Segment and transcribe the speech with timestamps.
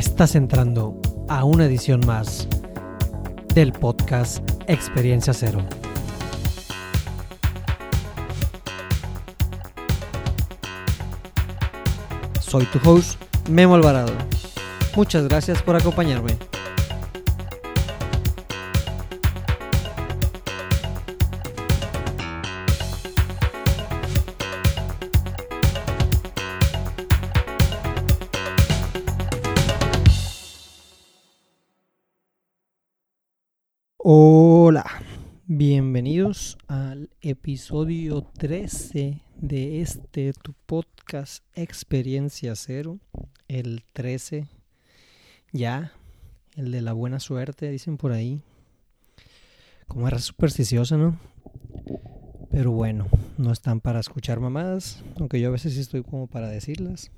[0.00, 2.48] Estás entrando a una edición más
[3.54, 5.62] del podcast Experiencia Cero.
[12.40, 13.20] Soy tu host,
[13.50, 14.14] Memo Alvarado.
[14.96, 16.49] Muchas gracias por acompañarme.
[34.12, 34.84] Hola,
[35.46, 42.98] bienvenidos al episodio 13 de este tu podcast Experiencia Cero,
[43.46, 44.48] el 13
[45.52, 45.92] ya,
[46.56, 48.42] el de la buena suerte, dicen por ahí.
[49.86, 51.16] Como era supersticiosa, ¿no?
[52.50, 53.06] Pero bueno,
[53.38, 57.12] no están para escuchar mamadas, aunque yo a veces sí estoy como para decirlas.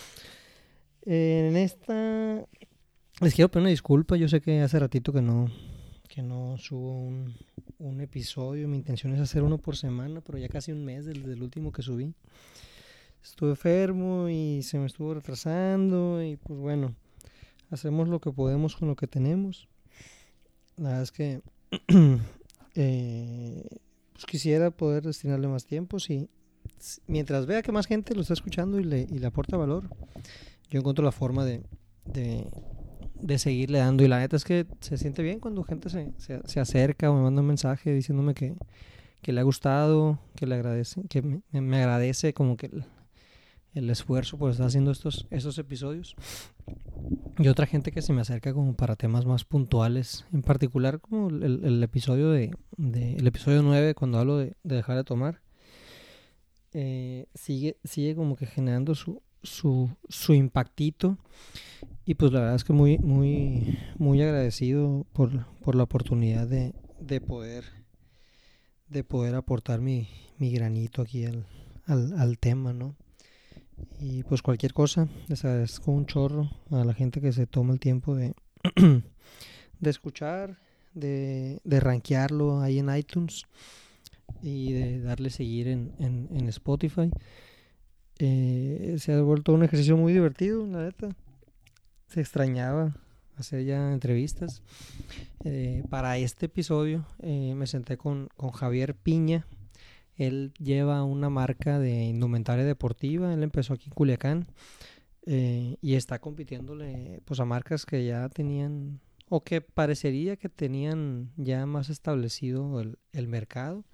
[1.06, 2.44] en esta
[3.20, 5.48] les quiero pedir una disculpa, yo sé que hace ratito que no
[6.16, 7.34] que no subo un,
[7.78, 11.34] un episodio, mi intención es hacer uno por semana, pero ya casi un mes desde
[11.34, 12.14] el último que subí.
[13.22, 16.94] Estuve enfermo y se me estuvo retrasando y pues bueno,
[17.70, 19.68] hacemos lo que podemos con lo que tenemos.
[20.78, 21.42] La verdad es que
[22.76, 23.68] eh,
[24.14, 25.98] pues quisiera poder destinarle más tiempo.
[26.00, 26.30] Si,
[27.06, 29.90] mientras vea que más gente lo está escuchando y le, y le aporta valor,
[30.70, 31.62] yo encuentro la forma de,
[32.06, 32.50] de,
[33.20, 34.04] de, seguirle dando.
[34.04, 37.14] Y la neta es que se siente bien cuando gente se, se, se acerca o
[37.14, 38.54] me manda un mensaje diciéndome que,
[39.22, 42.84] que, le ha gustado, que le agradece, que me, me agradece como que el,
[43.76, 46.16] el esfuerzo por estar haciendo estos, estos episodios.
[47.38, 51.28] Y otra gente que se me acerca como para temas más puntuales, en particular como
[51.28, 55.42] el, el episodio de, de, el episodio 9 cuando hablo de, de dejar de tomar.
[56.72, 61.18] Eh, sigue, sigue como que generando su, su, su impactito
[62.06, 66.72] y pues la verdad es que muy, muy, muy agradecido por, por la oportunidad de,
[67.00, 67.64] de poder
[68.88, 70.08] de poder aportar mi,
[70.38, 71.44] mi granito aquí al,
[71.86, 72.94] al, tema, ¿no?
[74.00, 77.80] Y pues cualquier cosa, les agradezco un chorro a la gente que se toma el
[77.80, 78.34] tiempo de,
[79.80, 80.58] de escuchar,
[80.94, 83.46] de, de rankearlo ahí en iTunes
[84.40, 87.10] y de darle seguir en, en, en Spotify.
[88.18, 91.08] Eh, se ha vuelto un ejercicio muy divertido, la neta.
[92.06, 92.96] Se extrañaba
[93.36, 94.62] hacer ya entrevistas.
[95.44, 99.46] Eh, para este episodio eh, me senté con, con Javier Piña,
[100.16, 103.32] él lleva una marca de indumentaria deportiva.
[103.32, 104.46] Él empezó aquí en Culiacán
[105.26, 111.32] eh, y está compitiéndole pues, a marcas que ya tenían o que parecería que tenían
[111.36, 113.84] ya más establecido el, el mercado.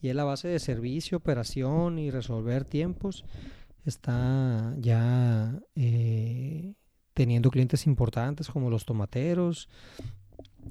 [0.00, 3.24] Y él a base de servicio, operación y resolver tiempos
[3.84, 5.58] está ya
[7.14, 9.68] teniendo clientes importantes como los tomateros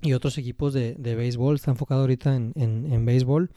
[0.01, 1.55] y otros equipos de, de béisbol.
[1.55, 3.51] Está enfocado ahorita en, en, béisbol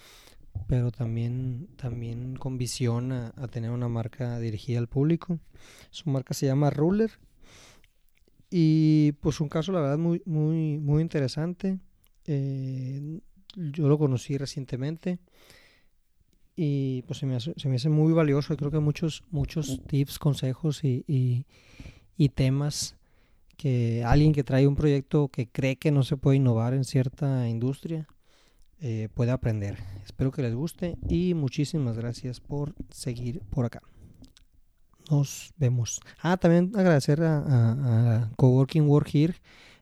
[0.66, 5.40] pero también, también con visión a, tener una marca dirigida al público.
[5.90, 7.10] Su marca se llama Ruler.
[8.50, 11.78] Y pues un caso, la verdad, muy, muy, muy interesante.
[12.26, 13.20] Eh,
[13.56, 15.18] yo lo conocí recientemente.
[16.56, 18.56] Y pues se me hace, se me hace muy valioso.
[18.56, 21.46] Creo que muchos, muchos tips, consejos y, y,
[22.16, 22.96] y temas
[23.56, 27.48] que alguien que trae un proyecto que cree que no se puede innovar en cierta
[27.48, 28.06] industria
[28.80, 29.78] eh, puede aprender.
[30.04, 33.82] Espero que les guste y muchísimas gracias por seguir por acá.
[35.10, 36.00] Nos vemos.
[36.20, 39.34] Ah, también agradecer a, a, a Coworking Work Here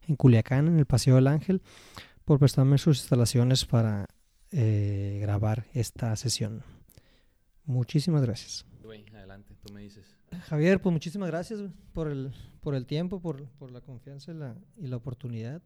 [0.09, 1.63] en Culiacán, en el Paseo del Ángel,
[2.25, 4.07] por prestarme sus instalaciones para
[4.51, 6.63] eh, grabar esta sesión.
[7.65, 8.67] Muchísimas gracias.
[9.15, 10.12] Adelante, tú me dices.
[10.49, 11.61] Javier, pues muchísimas gracias
[11.93, 15.63] por el, por el tiempo, por, por la confianza y la, y la oportunidad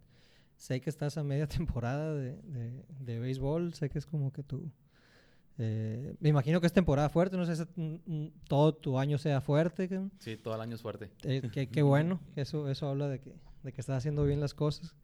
[0.57, 4.43] sé que estás a media temporada de, de, de béisbol, sé que es como que
[4.43, 4.71] tú...
[5.59, 9.89] Eh, me imagino que es temporada fuerte, no sé si todo tu año sea fuerte.
[10.19, 11.11] Sí, todo el año es fuerte.
[11.25, 14.53] Eh, qué, qué bueno, eso, eso habla de que, de que estás haciendo bien las
[14.53, 14.95] cosas.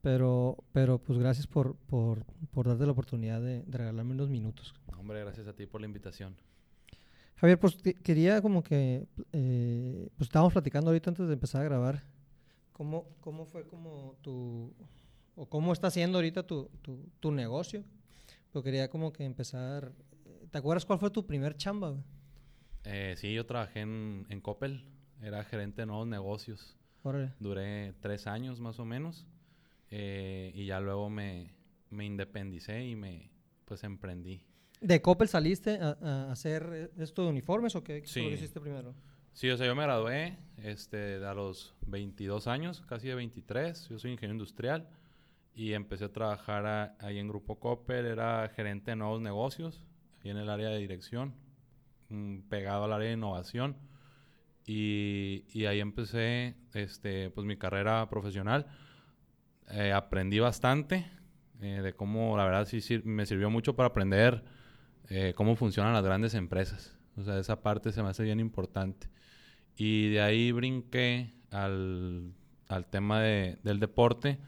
[0.00, 4.74] Pero, pero pues gracias por, por, por darte la oportunidad de, de, regalarme unos minutos.
[4.98, 6.34] Hombre, gracias a ti por la invitación.
[7.36, 12.04] Javier, pues quería como que, eh, pues estábamos platicando ahorita antes de empezar a grabar
[12.72, 14.72] ¿Cómo, ¿Cómo fue como tu,
[15.36, 17.84] o cómo está haciendo ahorita tu, tu, tu negocio?
[18.52, 19.92] Pero quería como que empezar,
[20.50, 21.94] ¿te acuerdas cuál fue tu primer chamba?
[22.84, 24.84] Eh, sí, yo trabajé en, en Coppel,
[25.22, 26.76] era gerente de nuevos negocios.
[27.02, 27.32] Órale.
[27.38, 29.26] Duré tres años más o menos
[29.90, 31.54] eh, y ya luego me,
[31.90, 33.30] me independicé y me
[33.64, 34.44] pues emprendí.
[34.84, 38.20] ¿De Coppel saliste a, a hacer esto de uniformes o qué, Sí.
[38.20, 38.94] ¿Qué lo hiciste primero?
[39.32, 43.88] Sí, o sea, yo me gradué este, a los 22 años, casi de 23.
[43.88, 44.86] Yo soy ingeniero industrial
[45.54, 48.04] y empecé a trabajar ahí en Grupo Coppel.
[48.04, 49.82] Era gerente de nuevos negocios,
[50.22, 51.34] ahí en el área de dirección,
[52.10, 53.78] mm, pegado al área de innovación.
[54.66, 58.66] Y, y ahí empecé este, pues, mi carrera profesional.
[59.70, 61.06] Eh, aprendí bastante
[61.62, 64.44] eh, de cómo, la verdad, sí, sí, me sirvió mucho para aprender
[65.08, 66.96] eh, cómo funcionan las grandes empresas.
[67.16, 69.08] O sea, esa parte se me hace bien importante.
[69.76, 72.32] Y de ahí brinqué al,
[72.68, 74.38] al tema de, del deporte,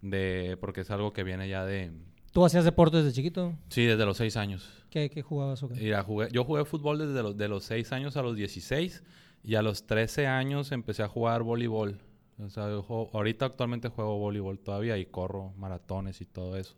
[0.00, 1.92] de, porque es algo que viene ya de...
[2.32, 3.56] ¿Tú hacías deporte desde chiquito?
[3.68, 4.68] Sí, desde los seis años.
[4.90, 5.74] ¿Qué, qué jugabas o qué?
[5.74, 9.02] Mira, jugué, yo jugué fútbol desde los, de los 6 años a los 16
[9.44, 12.00] y a los 13 años empecé a jugar voleibol.
[12.42, 16.74] O sea, yo juego- ahorita actualmente juego voleibol todavía y corro maratones y todo eso.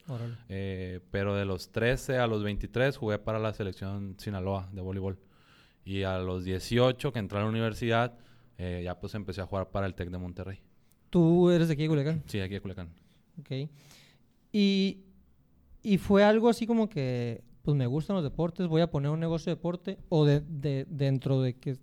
[0.49, 5.19] Eh, pero de los 13 a los 23 jugué para la selección Sinaloa de voleibol.
[5.85, 8.17] Y a los 18 que entré a la universidad,
[8.59, 10.59] eh, ya pues empecé a jugar para el TEC de Monterrey.
[11.11, 12.23] ¿Tú eres de aquí de Culiacán?
[12.27, 12.89] Sí, aquí de Culiacán.
[13.41, 13.69] Ok.
[14.53, 14.99] Y,
[15.83, 19.21] y fue algo así como que, pues me gustan los deportes, voy a poner un
[19.21, 21.77] negocio de deporte, o de, de- dentro de que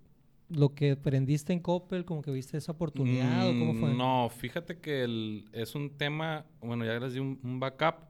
[0.50, 3.94] lo que aprendiste en Coppel, como que viste esa oportunidad, cómo fue.
[3.94, 8.07] Mm, No, fíjate que es un tema, bueno, ya les di un, backup.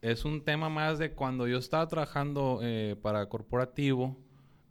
[0.00, 4.16] Es un tema más de cuando yo estaba trabajando eh, para corporativo,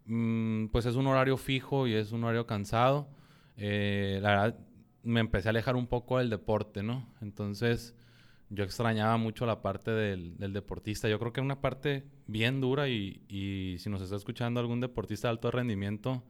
[0.06, 3.08] mm, pues es un horario fijo y es un horario cansado.
[3.58, 4.60] Eh, la verdad,
[5.04, 7.08] me empecé a alejar un poco del deporte, ¿no?
[7.22, 7.96] Entonces,
[8.50, 11.08] yo extrañaba mucho la parte del, del deportista.
[11.08, 14.80] Yo creo que es una parte bien dura y, y si nos está escuchando algún
[14.80, 16.24] deportista de alto rendimiento,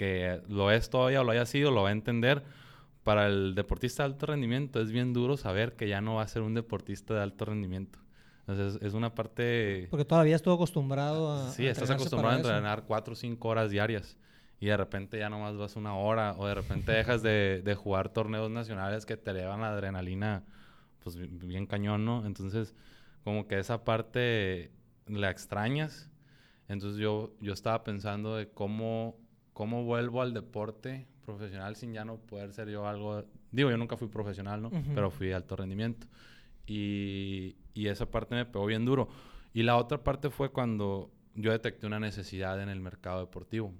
[0.00, 2.42] que lo es todavía o lo haya sido, lo va a entender.
[3.04, 6.28] Para el deportista de alto rendimiento es bien duro saber que ya no va a
[6.28, 7.98] ser un deportista de alto rendimiento.
[8.46, 9.88] Entonces es una parte...
[9.90, 11.50] Porque todavía estuvo acostumbrado a.
[11.50, 14.16] Sí, a estás acostumbrado a entrenar cuatro o cinco horas diarias
[14.58, 18.08] y de repente ya nomás vas una hora o de repente dejas de, de jugar
[18.08, 20.44] torneos nacionales que te elevan la adrenalina
[21.02, 22.24] pues bi- bien cañón, ¿no?
[22.26, 22.74] Entonces
[23.24, 24.70] como que esa parte
[25.06, 26.10] la extrañas.
[26.68, 29.16] Entonces yo, yo estaba pensando de cómo,
[29.52, 33.24] cómo vuelvo al deporte profesional sin ya no poder ser yo algo...
[33.52, 34.70] Digo, yo nunca fui profesional, ¿no?
[34.94, 36.06] Pero fui de alto rendimiento.
[36.66, 39.08] Y, y esa parte me pegó bien duro.
[39.52, 43.72] Y la otra parte fue cuando yo detecté una necesidad en el mercado deportivo.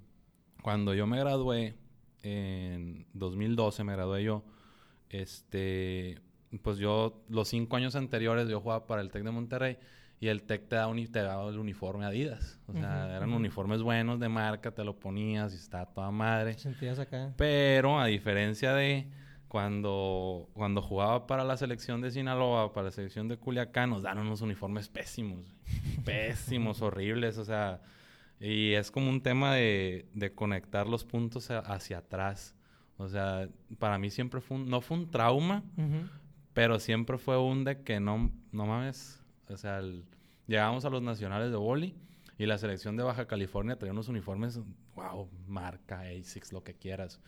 [0.63, 1.77] Cuando yo me gradué,
[2.23, 4.45] en 2012 me gradué yo,
[5.09, 6.21] este,
[6.63, 9.79] pues yo los cinco años anteriores yo jugaba para el TEC de Monterrey
[10.21, 12.61] y el TEC te da, uni- te daba el uniforme Adidas.
[12.67, 16.53] O sea, eran uniformes buenos de marca, te lo ponías y estaba toda madre.
[16.55, 17.33] Te sentías acá.
[17.37, 19.09] Pero a diferencia de
[19.49, 24.19] cuando, cuando jugaba para la selección de Sinaloa, para la selección de Culiacán, nos dan
[24.19, 25.41] unos uniformes pésimos.
[26.05, 27.39] pésimos, horribles.
[27.39, 27.81] O sea,
[28.39, 32.55] y es como un tema de, de conectar los puntos a- hacia atrás.
[32.97, 35.63] O sea, para mí siempre fue un, no fue un trauma,
[36.53, 39.20] pero siempre fue un de que no, no mames.
[39.51, 40.05] O sea, el-
[40.47, 41.95] llegamos a los nacionales de boli
[42.39, 44.61] y la selección de Baja California traía unos uniformes,
[44.95, 47.21] wow, marca, ASICS, lo que quieras.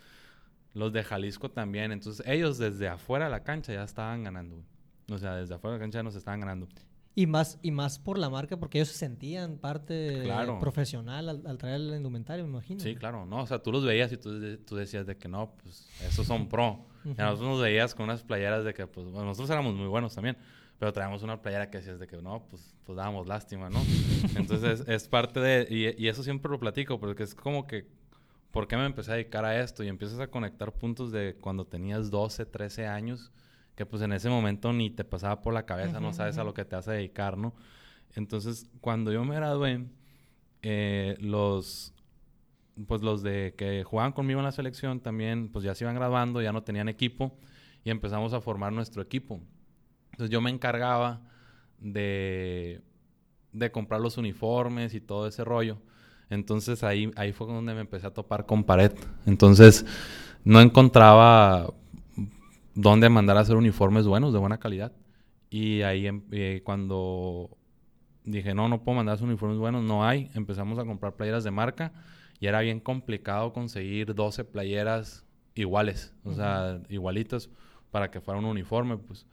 [0.75, 1.93] Los de Jalisco también.
[1.93, 4.65] Entonces, ellos desde afuera de la cancha ya estaban ganando.
[5.11, 6.67] O sea, desde afuera de la cancha ya nos estaban ganando.
[7.15, 10.59] Y más, y más por la marca, porque ellos se sentían parte Claro.
[10.59, 12.81] profesional al, al traer el indumentario, me imagino.
[12.81, 13.43] Sí, claro, ¿no?
[13.43, 16.27] O sea, tú los veías y tú, de- tú decías de que no, pues, esos
[16.27, 16.87] son pro.
[17.05, 17.21] Y Ujú.
[17.21, 20.15] a nosotros nos veías con unas playeras de que, pues, bueno, nosotros éramos muy buenos
[20.15, 20.39] también,
[20.79, 23.89] pero traíamos una playera que decías de que no, pues, pues dábamos lástima, ¿no?
[24.35, 27.87] Entonces, es, es parte de, y, y eso siempre lo platico, porque es como que,
[28.51, 29.83] ¿por qué me empecé a dedicar a esto?
[29.85, 33.33] Y empiezas a conectar puntos de cuando tenías 12, 13 años,
[33.77, 36.41] que pues en ese momento ni te pasaba por la cabeza, no Ujú, sabes a
[36.41, 36.47] ujú.
[36.47, 37.55] lo que te vas a dedicar, ¿no?
[38.15, 39.87] Entonces, cuando yo me gradué,
[40.63, 41.95] eh, los,
[42.87, 46.43] pues los de que jugaban conmigo en la selección también, pues ya se iban graduando,
[46.43, 47.39] ya no tenían equipo
[47.85, 49.41] y empezamos a formar nuestro equipo.
[50.13, 51.21] Entonces yo me encargaba
[51.79, 52.81] de,
[53.53, 55.79] de comprar los uniformes y todo ese rollo.
[56.31, 58.93] Entonces ahí, ahí fue donde me empecé a topar con pared.
[59.27, 59.85] Entonces
[60.45, 61.73] no encontraba
[62.75, 64.93] dónde mandar a hacer uniformes buenos, de buena calidad.
[65.51, 67.51] Y ahí em- eh, cuando
[68.25, 70.31] dije, no, no puedo mandar esos uniformes buenos, no hay.
[70.35, 71.93] Empezamos a comprar playeras de marca
[72.41, 77.51] y era bien complicado conseguir 12 playeras iguales, o sea, igualitas
[77.91, 79.27] para que fuera un uniforme, pues.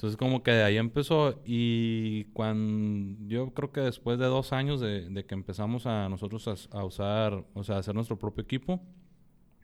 [0.00, 4.80] Entonces como que de ahí empezó y cuando yo creo que después de dos años
[4.80, 8.42] de, de que empezamos a nosotros a, a usar, o sea, a hacer nuestro propio
[8.42, 8.80] equipo,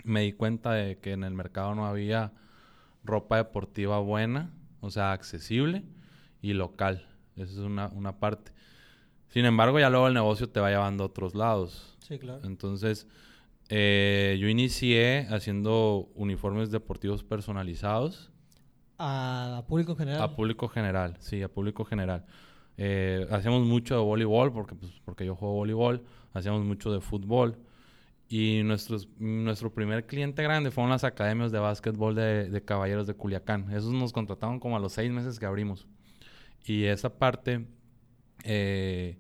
[0.04, 2.32] me di cuenta de que en el mercado no había
[3.04, 5.84] ropa deportiva buena, o sea, accesible
[6.42, 7.08] y local.
[7.36, 8.52] Esa es una, una parte.
[9.28, 11.96] Sin embargo, ya luego el negocio te va llevando a otros lados.
[12.00, 12.40] Sí, claro.
[12.44, 13.06] Entonces,
[13.68, 18.30] Eh, yo inicié haciendo uniformes deportivos personalizados.
[18.98, 20.22] ¿A público general?
[20.22, 22.24] A público general, sí, a público general.
[22.78, 26.04] Eh, hacíamos mucho de voleibol, porque, pues, porque yo juego voleibol.
[26.32, 27.58] Hacíamos mucho de fútbol.
[28.28, 33.14] Y nuestros, nuestro primer cliente grande fueron las academias de básquetbol de, de Caballeros de
[33.14, 33.70] Culiacán.
[33.70, 35.86] Esos nos contrataron como a los seis meses que abrimos.
[36.64, 37.66] Y esa parte,
[38.42, 39.18] eh,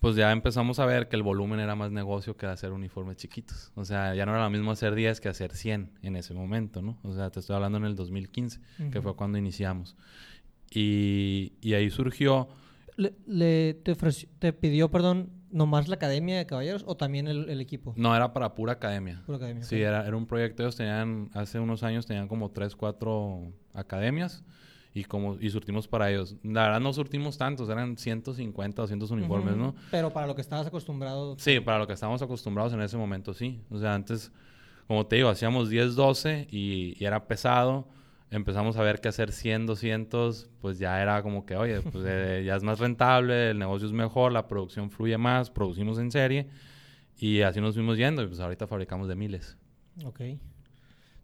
[0.00, 3.72] pues ya empezamos a ver que el volumen era más negocio que hacer uniformes chiquitos.
[3.74, 6.82] O sea, ya no era lo mismo hacer 10 que hacer 100 en ese momento,
[6.82, 6.98] ¿no?
[7.02, 8.60] O sea, te estoy hablando en el 2015,
[8.90, 9.96] que fue cuando iniciamos.
[10.70, 12.48] Y, y ahí surgió...
[12.96, 13.96] Le, te,
[14.38, 17.92] te, pidió, perdón, nomás la academia de caballeros o también el, equipo?
[17.96, 19.22] No, era para pura academia.
[19.26, 19.64] Pura academia.
[19.64, 20.62] Sí, era, era un proyecto.
[20.62, 24.44] Ellos tenían, hace unos años tenían como 3, 4 academias
[24.94, 26.36] y como y surtimos para ellos.
[26.44, 29.74] La verdad no surtimos tantos, eran 150, 200 uniformes, ¿no?
[29.90, 31.34] Pero para lo que estabas acostumbrado.
[31.38, 33.60] Sí, para lo que estábamos acostumbrados en ese momento, sí.
[33.70, 34.30] O sea, antes,
[34.86, 37.88] como te digo, hacíamos 10, 12 y, y era pesado.
[38.30, 42.44] Empezamos a ver que hacer 100, 200, pues ya era como que, oye, pues eh,
[42.46, 46.48] ya es más rentable, el negocio es mejor, la producción fluye más, producimos en serie
[47.16, 49.56] y así nos fuimos yendo y pues ahorita fabricamos de miles.
[50.04, 50.20] Ok.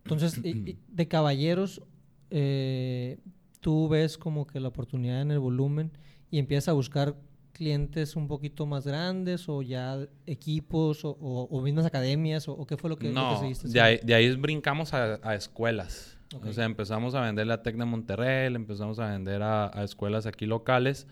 [0.05, 1.83] Entonces, de caballeros,
[2.31, 3.19] eh,
[3.61, 5.93] tú ves como que la oportunidad en el volumen
[6.31, 7.15] y empiezas a buscar
[7.53, 12.89] clientes un poquito más grandes o ya equipos o, o, mismas academias o, qué fue
[12.89, 16.17] lo que, no, De ahí, de ahí brincamos a, a escuelas.
[16.47, 20.27] O sea, empezamos a vender la Tec de Monterrey, empezamos a vender a, a, escuelas
[20.27, 21.09] aquí locales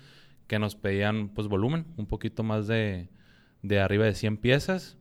[0.46, 3.08] que nos pedían pues volumen, un poquito más de,
[3.62, 4.96] de arriba de 100 piezas.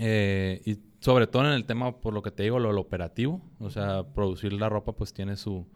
[0.00, 3.40] Eh, y sobre todo en el tema, por lo que te digo, lo, lo operativo.
[3.60, 5.66] O sea, producir la ropa pues tiene su,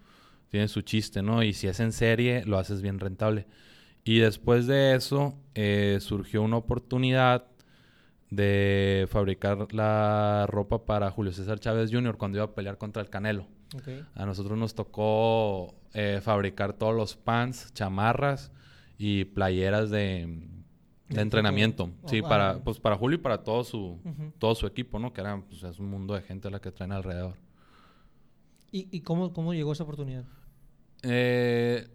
[0.56, 1.42] tiene su chiste, ¿no?
[1.42, 3.46] Y si es en serie, lo haces bien rentable.
[4.04, 7.44] Y después de eso, eh, surgió una oportunidad
[8.30, 12.16] de fabricar la ropa para Julio César Chávez Jr.
[12.16, 13.46] cuando iba a pelear contra el Canelo.
[14.14, 18.50] A nosotros nos tocó eh, fabricar todos los pants, chamarras
[18.96, 20.40] y playeras de,
[21.10, 21.90] entrenamiento.
[22.06, 24.00] Sí, para, pues para Julio y para todo su,
[24.38, 25.12] todo su equipo, ¿no?
[25.12, 27.36] Que era, pues, es un mundo de gente la que traen alrededor.
[28.72, 30.24] ¿Y, cómo, cómo, llegó esa oportunidad?
[31.02, 31.88] Eh,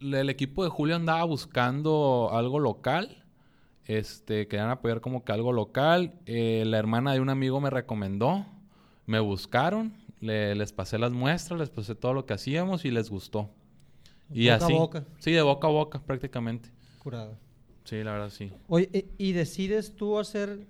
[0.00, 3.24] el equipo de Julio andaba buscando algo local.
[3.84, 6.14] Este, querían apoyar como que algo local.
[6.26, 8.46] Eh, la hermana de un amigo me recomendó.
[9.06, 9.94] Me buscaron.
[10.20, 13.50] les pasé las muestras, les pasé todo lo que hacíamos y les gustó.
[14.30, 14.72] Y boca así.
[14.72, 15.04] A boca.
[15.18, 16.70] Sí, de boca a boca prácticamente.
[16.98, 17.36] Curado.
[17.84, 18.52] Sí, la verdad sí.
[18.68, 20.66] Oye, ¿y decides tú hacer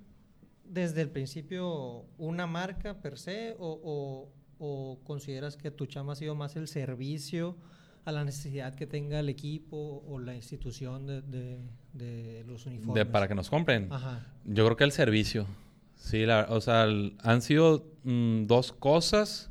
[0.64, 4.28] desde el principio una marca per se o, o
[5.04, 7.56] consideras que tu chama ha sido más el servicio
[8.04, 13.06] a la necesidad que tenga el equipo o la institución de, los uniformes?
[13.06, 13.88] para que nos compren.
[14.44, 15.46] Yo creo que el servicio.
[15.96, 16.86] Sí, o sea,
[17.22, 19.50] han sido mm, dos cosas.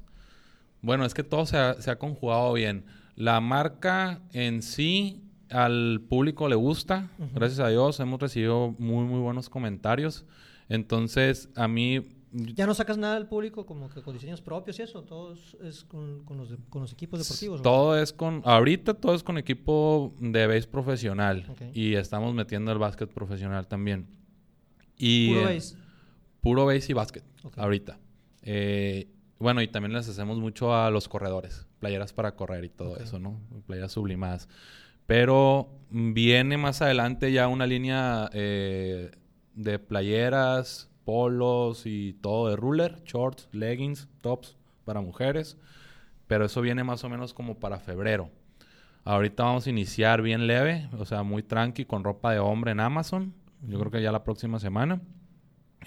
[0.81, 2.83] Bueno, es que todo se ha, se ha conjugado bien.
[3.15, 7.09] La marca en sí al público le gusta.
[7.33, 10.25] Gracias a Dios hemos recibido muy, muy buenos comentarios.
[10.69, 14.83] Entonces, a mí ¿Ya no sacas nada al público como que con diseños propios y
[14.83, 15.03] eso?
[15.03, 17.61] ¿Todo es, con, con, los con, los equipos deportivos?
[17.61, 18.41] Todo es con...
[18.45, 21.45] Ahorita todo es con equipo de base profesional.
[21.73, 24.07] Y estamos metiendo el básquet profesional también.
[24.97, 25.75] Y, ¿Puro base?
[26.39, 27.23] puro base y básquet.
[27.57, 28.00] Ahorita.
[28.43, 31.67] Eh, bueno, y también les hacemos mucho a los corredores.
[31.79, 33.41] Playeras para correr y todo eso, ¿no?
[33.65, 34.47] Playeras sublimadas.
[35.05, 39.11] Pero viene más adelante ya una línea eh,
[39.53, 45.58] de playeras polos y todo de ruler, shorts, leggings, tops para mujeres.
[46.27, 48.29] Pero eso viene más o menos como para febrero.
[49.03, 52.79] Ahorita vamos a iniciar bien leve, o sea, muy tranqui con ropa de hombre en
[52.79, 53.34] Amazon.
[53.67, 55.01] Yo creo que ya la próxima semana.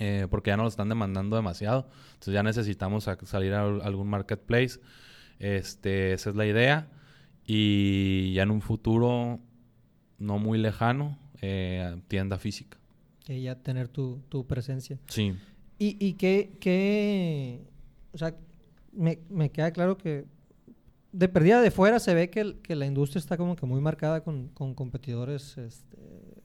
[0.01, 1.89] Eh, porque ya nos lo están demandando demasiado.
[2.15, 4.81] Entonces ya necesitamos salir a algún marketplace.
[5.39, 6.89] Este, esa es la idea.
[7.47, 9.39] Y ya en un futuro
[10.19, 12.79] no muy lejano, eh, tienda física
[13.25, 14.99] que ya tener tu, tu presencia.
[15.09, 15.35] Sí.
[15.79, 17.67] Y, y que, que,
[18.13, 18.37] o sea,
[18.93, 20.27] me, me queda claro que
[21.13, 24.23] de perdida de fuera se ve que, que la industria está como que muy marcada
[24.23, 25.97] con, con competidores este,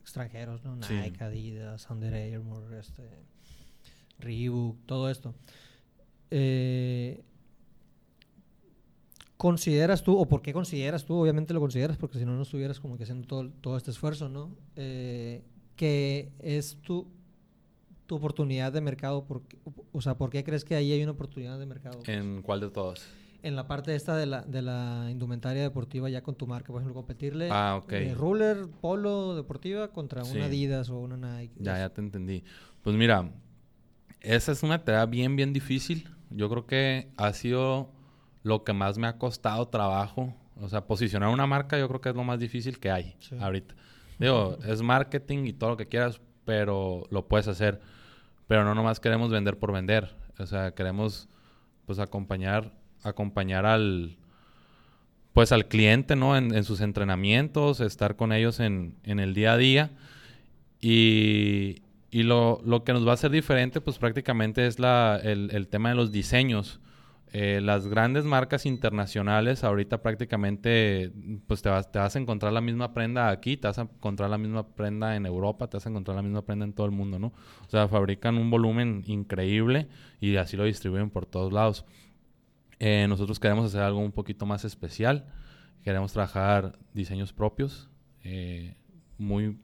[0.01, 0.75] extranjeros, ¿no?
[0.75, 3.03] Nike, Adidas, Under Armour, este,
[4.19, 5.33] Reebok, todo esto.
[6.31, 7.23] Eh,
[9.37, 12.79] ¿Consideras tú, o por qué consideras tú, obviamente lo consideras, porque si no, no estuvieras
[12.79, 14.55] como que haciendo todo, todo este esfuerzo, ¿no?
[14.75, 15.43] Eh,
[15.79, 17.07] que es tu,
[18.05, 19.25] tu oportunidad de mercado?
[19.93, 22.01] o sea, ¿por qué crees que ahí hay una oportunidad de mercado?
[22.05, 23.07] ¿En cuál de todas?
[23.43, 26.81] En la parte esta de la, de la indumentaria deportiva ya con tu marca, por
[26.81, 31.55] ejemplo, competirle ah, eh, ruler, polo deportiva contra una Adidas o una Nike.
[31.59, 32.43] Ya, ya te entendí.
[32.83, 33.31] Pues mira,
[34.19, 36.09] Esa es una tarea bien, bien difícil.
[36.29, 37.89] Yo creo que ha sido
[38.43, 40.35] lo que más me ha costado trabajo.
[40.57, 43.75] O sea, posicionar una marca yo creo que es lo más difícil que hay ahorita.
[44.19, 47.81] Digo, es marketing y todo lo que quieras, pero lo puedes hacer.
[48.47, 50.15] Pero no nomás queremos vender por vender.
[50.37, 51.27] O sea, queremos
[51.85, 52.71] pues acompañar,
[53.03, 54.17] acompañar al
[55.33, 56.35] pues al cliente, ¿no?
[56.35, 59.91] En, sus entrenamientos, estar con ellos en, en el día a día.
[60.81, 65.49] Y, y lo, lo, que nos va a hacer diferente, pues prácticamente es la, el,
[65.53, 66.81] el tema de los diseños.
[67.31, 71.11] Eh, las grandes marcas internacionales, ahorita prácticamente,
[71.45, 74.31] pues te vas, te vas a encontrar la misma prenda aquí, te vas a encontrar
[74.31, 76.91] la misma prenda en Europa, te vas a encontrar la misma prenda en todo el
[76.91, 77.27] mundo, ¿no?
[77.27, 79.87] O sea, fabrican un volumen increíble
[80.19, 81.85] y así lo distribuyen por todos lados.
[82.79, 85.27] Eh, nosotros queremos hacer algo un poquito más especial,
[85.83, 87.91] queremos trabajar diseños propios,
[88.23, 88.75] eh,
[89.19, 89.57] muy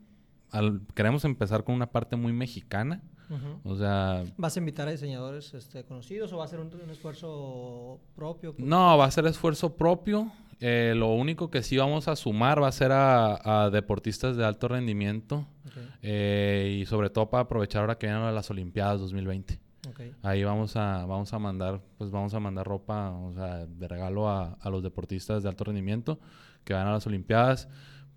[0.94, 3.02] queremos empezar con una parte muy mexicana.
[3.64, 4.24] O sea...
[4.38, 8.56] ¿Vas a invitar a diseñadores este, conocidos o va a ser un, esfuerzo propio?
[8.58, 10.32] No, va a ser esfuerzo propio.
[10.60, 14.68] Eh, lo único que sí vamos a sumar va a ser a, deportistas de alto
[14.68, 15.48] rendimiento.
[16.02, 19.60] Eh, y sobre todo para aprovechar ahora que vienen las Olimpiadas 2020.
[20.24, 24.30] Ahí vamos a, vamos a mandar, pues vamos a mandar ropa, o sea, de regalo
[24.30, 26.20] a, a los deportistas de alto rendimiento
[26.64, 27.70] que van a las Olimpiadas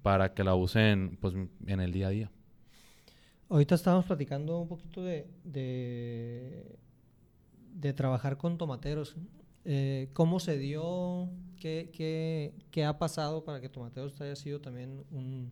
[0.03, 1.35] para que la usen pues,
[1.67, 2.31] en el día a día.
[3.51, 5.27] Ahorita estábamos platicando un poquito de,
[7.73, 9.17] de, trabajar con tomateros.
[9.65, 11.31] Eh, ¿Cómo se dio?
[11.59, 15.51] ¿Qué, qué, qué ha pasado para que Tomateros haya sido también un,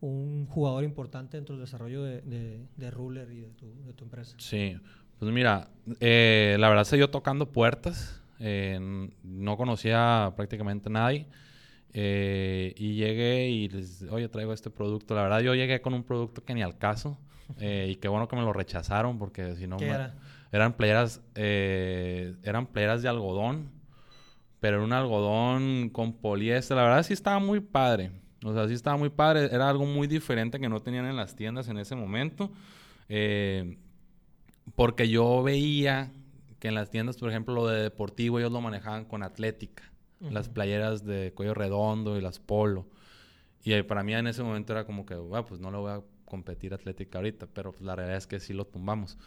[0.00, 4.34] un jugador importante dentro del desarrollo de, de, Ruler y de tu, de tu, empresa?
[4.38, 4.76] Sí,
[5.18, 5.68] pues mira,
[6.00, 8.22] eh, la verdad se dio tocando puertas.
[8.40, 8.78] Eh,
[9.24, 11.26] no conocía prácticamente a nadie.
[11.92, 15.14] Eh, y llegué y les, oye, traigo este producto.
[15.14, 17.18] La verdad, yo llegué con un producto que ni al caso.
[17.60, 19.78] Eh, y qué bueno que me lo rechazaron porque si no...
[20.52, 23.70] Eran playeras, eh, eran playeras de algodón,
[24.60, 26.76] pero era un algodón con poliéster.
[26.76, 28.10] La verdad sí estaba muy padre.
[28.44, 29.48] O sea, sí estaba muy padre.
[29.50, 32.52] Era algo muy diferente que no tenían en las tiendas en ese momento.
[34.74, 36.12] porque yo veía
[36.58, 39.84] que en las tiendas, por ejemplo, lo de deportivo, ellos lo manejaban con atlética
[40.20, 42.86] las playeras de cuello redondo y las polo.
[43.64, 46.02] Y para mí en ese momento era como que, bueno, pues no le voy a
[46.24, 49.18] competir atlética ahorita, pero pues la realidad es que sí lo tumbamos.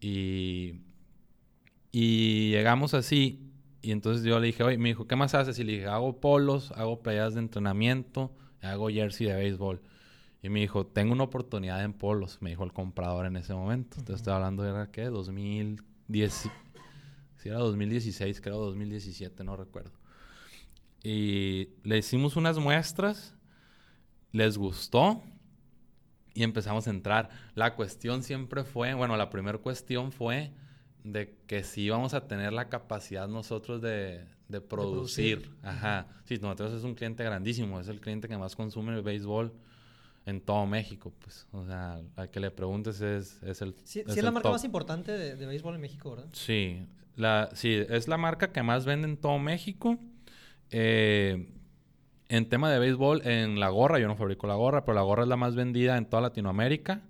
[0.00, 0.80] Y,
[1.92, 3.52] y llegamos así,
[3.84, 5.58] y entonces yo le dije, oye, me dijo, ¿qué más haces?
[5.58, 9.82] Y le dije, hago polos, hago playeras de entrenamiento, hago jersey de béisbol.
[10.42, 13.98] Y me dijo, tengo una oportunidad en polos, me dijo el comprador en ese momento.
[13.98, 15.04] Entonces estoy hablando de, ¿era qué?
[15.04, 16.50] 2010,
[17.36, 19.92] si era 2016, creo 2017, no recuerdo.
[21.04, 23.36] Y le hicimos unas muestras,
[24.32, 25.22] les gustó
[26.32, 27.28] y empezamos a entrar.
[27.54, 30.50] La cuestión siempre fue, bueno, la primera cuestión fue
[31.04, 35.50] de que si íbamos a tener la capacidad nosotros de, de, producir.
[35.62, 36.06] Ajá.
[36.24, 39.52] Sí, nosotros es un cliente grandísimo, es el cliente que más consume el béisbol
[40.24, 41.46] en todo México, pues.
[41.52, 43.74] O sea, al que le preguntes es, es el.
[43.84, 46.28] Sí, es, la marca más importante de, de, béisbol en México, ¿verdad?
[46.32, 49.98] Sí, la, sí, es la marca que más vende en todo México.
[50.70, 51.48] Eh,
[52.28, 55.22] en tema de béisbol, en la gorra, yo no fabrico la gorra, pero la gorra
[55.22, 57.02] es la más vendida en toda Latinoamérica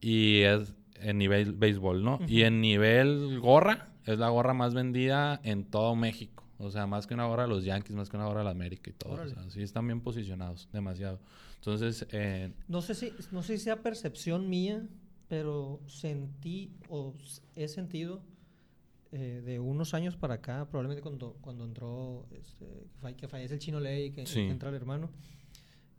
[0.00, 2.18] y es en nivel béisbol, ¿no?
[2.26, 6.44] Y en nivel gorra, es la gorra más vendida en todo México.
[6.58, 8.50] O sea, más que una gorra de los Yankees, más que una gorra de la
[8.50, 9.14] América y todo.
[9.14, 11.18] O sea, sí están bien posicionados, demasiado.
[11.56, 14.86] Entonces, eh, no sé si no sé si sea percepción mía,
[15.28, 17.14] pero sentí o
[17.56, 18.20] he sentido
[19.12, 23.80] eh, de unos años para acá, probablemente cuando, cuando entró, este, que fallece el chino
[23.80, 25.10] ley, que, que entra el hermano,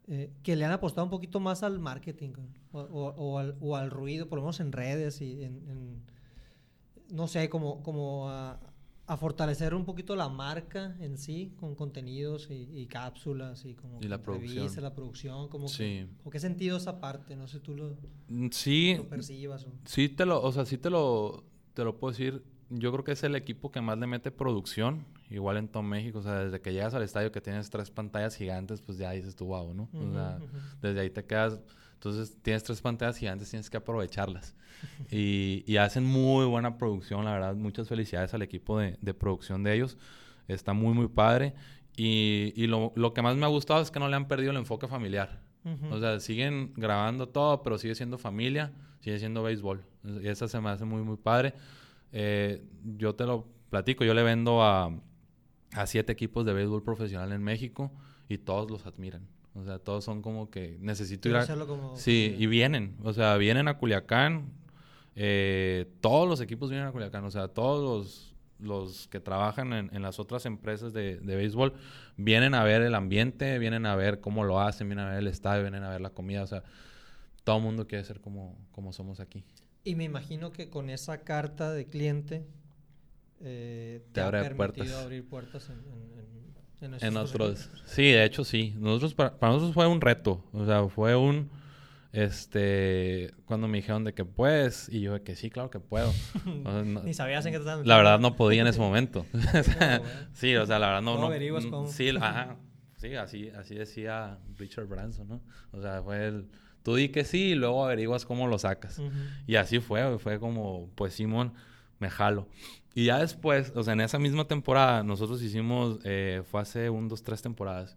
[0.07, 2.29] eh, que le han apostado un poquito más al marketing
[2.71, 6.01] o, o, al, o, al, ruido, por lo menos en redes y en,
[7.09, 8.61] no sé, como, como a,
[9.07, 14.07] a, fortalecer un poquito la marca en sí, con contenidos y, cápsulas y como y
[14.07, 14.69] la producción.
[14.81, 16.07] la producción, como sí.
[16.23, 17.35] ¿o qué sentido esa parte?
[17.35, 17.97] No sé, tú lo,
[18.29, 19.65] mm, sí, lo percibas.
[19.65, 19.73] O...
[19.83, 21.43] Sí, te lo, o sea, sí te lo,
[21.73, 25.05] te lo puedo decir yo creo que es el equipo que más le mete producción,
[25.29, 26.19] igual en todo México.
[26.19, 29.35] O sea, desde que llegas al estadio que tienes tres pantallas gigantes, pues ya dices
[29.35, 29.89] tú, wow, ¿no?
[29.93, 30.39] o sea,
[30.81, 31.59] desde ahí te quedas.
[31.93, 34.55] Entonces, tienes tres pantallas gigantes, tienes que aprovecharlas.
[35.11, 37.55] y, y, hacen muy buena producción, la verdad.
[37.55, 39.97] Muchas felicidades al equipo de, de producción de ellos.
[40.47, 41.53] Está muy, muy padre.
[41.95, 44.51] Y, y lo, lo, que más me ha gustado es que no le han perdido
[44.51, 45.41] el enfoque familiar.
[45.91, 49.85] O sea, siguen grabando todo, pero sigue siendo familia, sigue siendo béisbol.
[50.23, 51.53] Y esa se me hace muy, muy padre.
[52.11, 52.63] Eh,
[52.97, 54.93] yo te lo platico, yo le vendo a,
[55.73, 57.91] a siete equipos de béisbol profesional en México
[58.27, 59.27] y todos los admiran.
[59.53, 61.45] O sea, todos son como que necesito ir a...
[61.95, 62.95] Sí, y vienen.
[63.03, 64.49] O sea, vienen a Culiacán.
[65.15, 70.19] Eh, todos los equipos vienen a Culiacán, o sea, todos los, que trabajan en, las
[70.19, 71.73] otras empresas de, béisbol
[72.15, 75.27] vienen a ver el ambiente, vienen a ver cómo lo hacen, vienen a ver el
[75.27, 76.63] estadio, vienen a ver la comida, o sea,
[77.43, 79.43] todo el mundo quiere ser como, como somos aquí.
[79.83, 82.45] Y me imagino que con esa carta de cliente
[83.41, 84.93] eh, te, ha permitido puertas.
[84.93, 87.69] abrir puertas en, en, otros.
[87.85, 88.75] Sí, de hecho sí.
[88.77, 91.49] Nosotros para, nosotros fue un reto, o sea, fue un
[92.13, 96.11] este, cuando me dijeron de que puedes, y yo de que sí, claro que puedo.
[97.05, 99.25] Ni sabías en qué te La verdad no podía en ese momento.
[100.33, 101.17] sí, o sea, la verdad no.
[101.17, 101.87] No, averiguas cómo.
[101.87, 102.57] Sí, ajá,
[102.97, 105.41] sí, así, así decía Richard Branson, ¿no?
[105.71, 106.49] O sea, fue el.
[106.83, 109.01] Tú di que sí y luego averiguas cómo lo sacas.
[109.47, 111.53] Y así fue, fue como, pues Simón,
[111.99, 112.47] me jalo.
[112.93, 117.07] Y ya después, o sea, en esa misma temporada, nosotros hicimos, eh, fue hace un,
[117.07, 117.95] dos, tres temporadas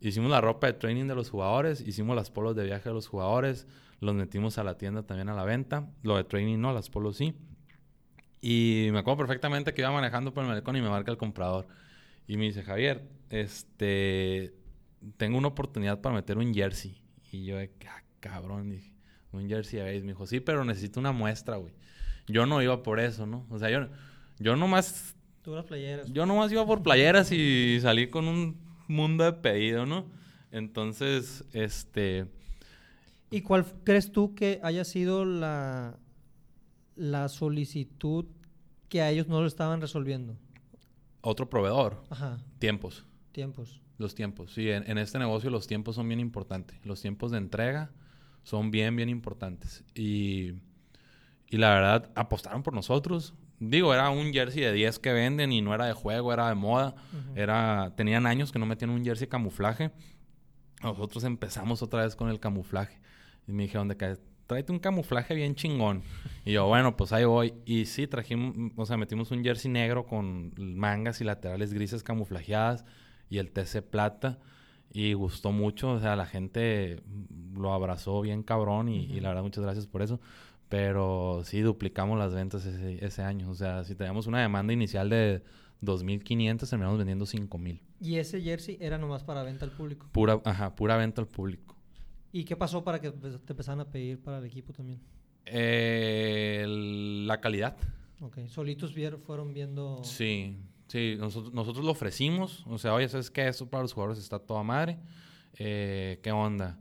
[0.00, 3.08] Hicimos la ropa de training de los jugadores, hicimos las polos de viaje de los
[3.08, 3.66] jugadores,
[4.00, 5.88] los metimos a la tienda también a la venta.
[6.02, 7.34] Lo de training no, las polos sí.
[8.42, 11.66] Y me acuerdo perfectamente que iba manejando por el malecón y me marca el comprador.
[12.28, 14.54] Y me dice, Javier, este,
[15.16, 17.00] tengo una oportunidad para meter un jersey.
[17.32, 18.92] Y yo, ah, cabrón, dije,
[19.32, 21.74] un jersey de Me dijo, sí, pero necesito una muestra, güey.
[22.26, 23.46] Yo no iba por eso, ¿no?
[23.50, 23.88] O sea, yo,
[24.38, 25.14] yo nomás...
[25.42, 26.12] Tú las playeras.
[26.12, 28.56] Yo nomás iba por playeras y salí con un
[28.88, 30.06] mundo de pedido, ¿no?
[30.50, 32.26] Entonces, este...
[33.30, 35.98] ¿Y cuál crees tú que haya sido la,
[36.94, 38.26] la solicitud
[38.88, 40.36] que a ellos no lo estaban resolviendo?
[41.20, 42.04] Otro proveedor.
[42.08, 42.38] Ajá.
[42.58, 43.04] Tiempos.
[43.32, 43.80] Tiempos.
[43.98, 44.52] Los tiempos.
[44.52, 46.78] Sí, en, este negocio los tiempos son bien importantes.
[46.84, 47.90] Los tiempos de entrega
[48.46, 49.82] son bien, bien importantes.
[49.94, 50.52] Y,
[51.48, 55.62] y la verdad, apostaron por nosotros digo, era un jersey de 10 que venden y
[55.62, 56.94] no era de juego, era de moda.
[57.34, 59.90] era Tenían años que no metían un jersey camuflaje.
[60.82, 63.00] Nosotros empezamos otra vez con el camuflaje.
[63.46, 66.02] Y me dijeron de que tráete un camuflaje bien chingón.
[66.44, 67.54] Y yo, bueno, pues ahí voy.
[67.64, 72.84] Y sí, trajimos, o sea, metimos un jersey negro con mangas y laterales grises camuflajeadas
[73.28, 74.38] y el TC plata.
[74.92, 77.02] Y gustó mucho, o sea, la gente
[77.54, 80.20] lo abrazó bien cabrón y, y la verdad muchas gracias por eso.
[80.68, 83.50] Pero sí duplicamos las ventas ese, ese año.
[83.50, 85.42] O sea, si teníamos una demanda inicial de
[85.82, 87.80] 2.500, terminamos vendiendo 5.000.
[88.00, 90.08] ¿Y ese jersey era nomás para venta al público?
[90.12, 91.76] Pura, ajá, pura venta al público.
[92.32, 95.00] ¿Y qué pasó para que te empezaran a pedir para el equipo también?
[95.46, 97.76] Eh, la calidad.
[98.20, 98.94] Ok, solitos
[99.24, 100.02] fueron viendo...
[100.02, 100.56] Sí,
[100.96, 102.64] sí, nosotros, nosotros lo ofrecimos.
[102.66, 103.46] O sea, oye, ¿sabes qué?
[103.46, 104.98] Eso para los jugadores está toda madre.
[105.58, 106.78] Eh, ¿Qué onda?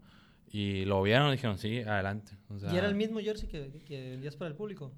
[0.49, 2.31] Y lo vieron y dijeron, sí, adelante.
[2.71, 4.93] ¿Y era el mismo jersey que, que vendías para el público?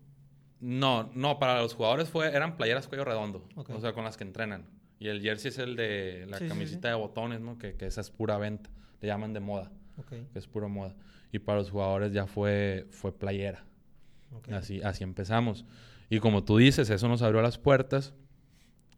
[0.59, 4.23] No, no, para los jugadores fue, eran playeras cuello redondo, o sea, con las que
[4.23, 4.65] entrenan.
[4.99, 7.57] Y el jersey es el de la camiseta de botones, ¿no?
[7.57, 8.69] Que, que, esa es pura venta,
[9.01, 9.71] le llaman de moda,
[10.09, 10.95] que es pura moda.
[11.31, 13.65] Y para los jugadores ya fue, fue playera.
[14.51, 15.65] Así, así empezamos.
[16.09, 18.13] Y como tú dices, eso nos abrió las puertas.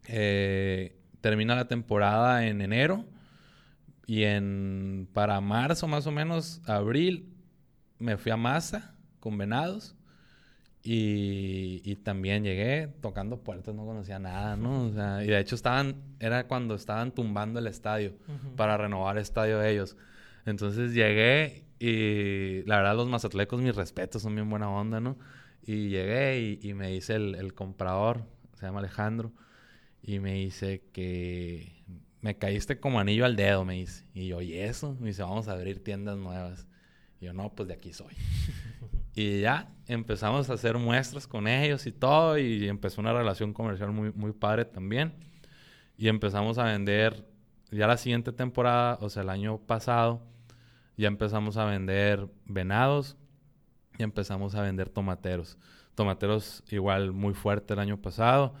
[0.06, 3.04] Eh, termina la temporada en enero
[4.06, 7.32] y en para marzo más o menos, abril,
[7.98, 9.94] me fui a Masa con Venados.
[10.82, 14.86] Y, y, también llegué tocando puertas, no conocía nada, ¿no?
[14.86, 18.16] O sea, y de hecho estaban, era cuando estaban tumbando el estadio
[18.56, 19.98] para renovar el estadio de ellos.
[20.46, 25.18] Entonces llegué y la verdad los mazatlecos, mis respetos, son bien buena onda, ¿no?
[25.62, 29.32] Y llegué y, y me dice el, el comprador, se llama Alejandro,
[30.02, 31.80] y me dice que
[32.20, 34.04] me caíste como anillo al dedo, me dice.
[34.14, 34.96] Y yo, ¿y eso?
[35.00, 36.66] Me dice, vamos a abrir tiendas nuevas.
[37.20, 38.14] Y yo, no, pues de aquí soy.
[39.14, 42.38] y ya empezamos a hacer muestras con ellos y todo.
[42.38, 45.14] Y empezó una relación comercial muy, muy padre también.
[45.96, 47.26] Y empezamos a vender,
[47.70, 50.22] ya la siguiente temporada, o sea, el año pasado,
[50.96, 53.16] ya empezamos a vender venados
[53.98, 55.58] y empezamos a vender tomateros.
[55.94, 58.54] Tomateros igual muy fuerte el año pasado.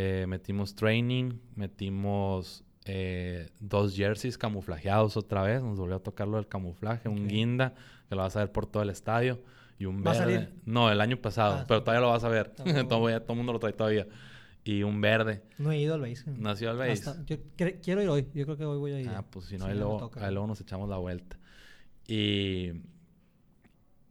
[0.00, 5.60] Eh, metimos training, metimos eh, dos jerseys camuflajeados otra vez.
[5.60, 7.08] Nos volvió a tocar lo del camuflaje.
[7.08, 7.74] Un guinda,
[8.08, 9.42] que lo vas a ver por todo el estadio.
[9.76, 10.50] Y un verde.
[10.64, 11.56] No, el año pasado.
[11.56, 12.54] Ah, pero todavía lo vas a ver.
[12.88, 14.06] todo, el mundo lo trae todavía.
[14.62, 15.42] Y un verde.
[15.58, 16.30] No he ido al base.
[16.30, 17.02] No has ido al base.
[17.26, 18.28] yo quiero ir hoy.
[18.34, 19.08] Yo creo que hoy voy a ir.
[19.08, 21.40] Ah, pues si no, ahí, luego, luego nos echamos la vuelta.
[22.06, 22.70] Y,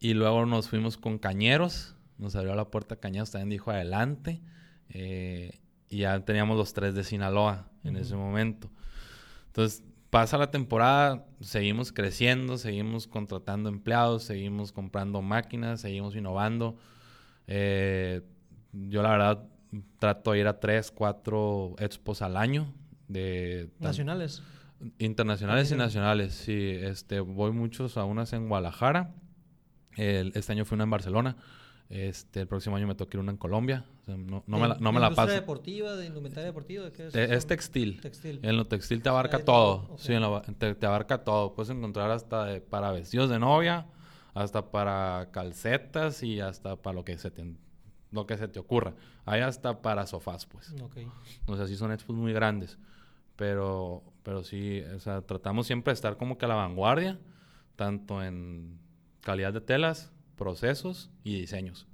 [0.01, 1.95] y luego nos fuimos con Cañeros.
[2.17, 3.31] Nos abrió la puerta Cañeros.
[3.31, 4.41] También dijo adelante.
[4.89, 8.69] Eh, y ya teníamos los tres de Sinaloa en ese momento.
[9.47, 16.77] Entonces, pasa la temporada, seguimos creciendo, seguimos contratando empleados, seguimos comprando máquinas, seguimos innovando.
[17.47, 18.21] Eh,
[18.71, 19.43] yo la verdad
[19.99, 22.73] trato de ir a tres, cuatro expos al año.
[23.07, 24.43] De, ¿Nacionales?
[24.99, 26.71] Internacionales y nacionales, sí.
[26.71, 29.13] Este, voy muchos a unas en Guadalajara.
[29.95, 31.37] este año fui una en Barcelona.
[31.89, 33.85] Este, el próximo año me toca ir una en Colombia.
[34.07, 35.33] No, no me ¿De la, no me la paso.
[35.33, 36.85] deportiva, de indumentaria deportiva?
[36.85, 37.15] ¿de qué es?
[37.15, 37.99] Es textil.
[38.01, 38.39] Textil.
[38.41, 39.95] En lo textil te abarca hay todo.
[39.97, 41.53] Sí, en lo- te, te abarca todo.
[41.53, 43.85] Puedes encontrar hasta de- para vestidos de novia,
[44.33, 47.53] hasta para calcetas y hasta para lo que se te,
[48.11, 48.93] lo que se te ocurra.
[49.25, 50.73] Hay hasta para sofás, pues.
[50.81, 50.97] Ok.
[51.47, 52.77] O sea, sí son expos muy grandes.
[53.35, 57.19] Pero, pero sí, o sea, tratamos siempre de estar como que a la vanguardia,
[57.75, 58.79] tanto en
[59.21, 61.87] calidad de telas, procesos y diseños.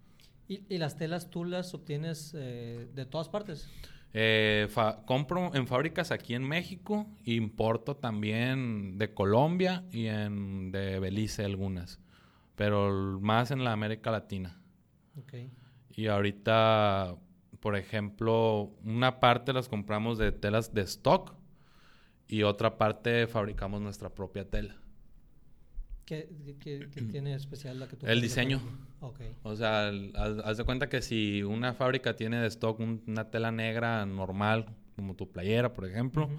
[0.48, 3.70] ¿Y, y las telas tú las obtienes eh, de todas partes?
[4.16, 4.68] Eh,
[5.06, 12.00] compro en fábricas aquí en México, importo también de Colombia y en, de Belice algunas,
[12.56, 14.62] pero más en la América Latina.
[15.96, 17.16] Y ahorita,
[17.60, 21.36] por ejemplo, una parte las compramos de telas de stock
[22.28, 24.76] y otra parte fabricamos nuestra propia tela.
[26.06, 28.60] ¿Qué, qué- qué tiene especial la que tú El diseño.
[28.60, 28.88] por ejemplo?
[29.08, 29.20] Ok.
[29.44, 33.04] O sea, el- haz, haz de cuenta que si una fábrica tiene de stock un-
[33.08, 36.30] una tela negra normal, como tu playera, por ejemplo,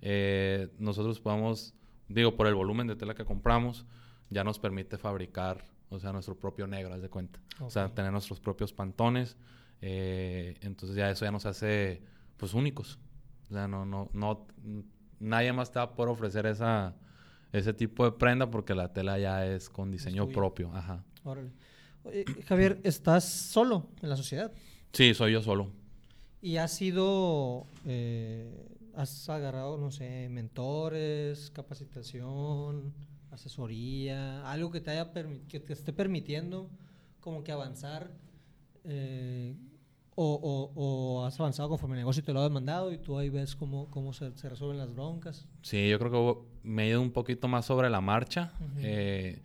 [0.00, 1.74] eh, nosotros podemos,
[2.08, 3.84] digo, por el volumen de tela que compramos,
[4.30, 7.40] ya nos permite fabricar, o sea, nuestro propio negro, haz de cuenta.
[7.60, 9.36] O sea, tener nuestros propios pantones.
[9.80, 12.02] eh, entonces ya eso ya nos hace,
[12.36, 12.98] pues, únicos.
[13.48, 14.46] O sea, no, no, no,
[15.20, 16.96] nadie más te va a poder ofrecer esa,
[17.52, 20.70] ese tipo de prenda porque la tela ya es con diseño propio.
[20.74, 21.04] Ajá.
[21.24, 21.50] Órale.
[22.04, 24.52] Oye, Javier, ¿estás solo en la sociedad?
[24.92, 25.70] Sí, soy yo solo.
[26.40, 32.94] ¿Y has sido, eh, has agarrado, no sé, mentores, capacitación,
[33.30, 35.10] asesoría, algo que te haya
[35.48, 36.70] que te esté permitiendo
[37.20, 38.10] como que avanzar?
[38.84, 39.54] eh,
[40.20, 40.72] o, o-
[41.20, 43.88] o has avanzado conforme el negocio te lo ha demandado y tú ahí ves cómo,
[43.90, 45.46] cómo se, se resuelven las broncas.
[45.62, 48.52] Sí, yo creo que me he ido un poquito más sobre la marcha.
[48.60, 48.78] Ujú.
[48.78, 49.42] Eh,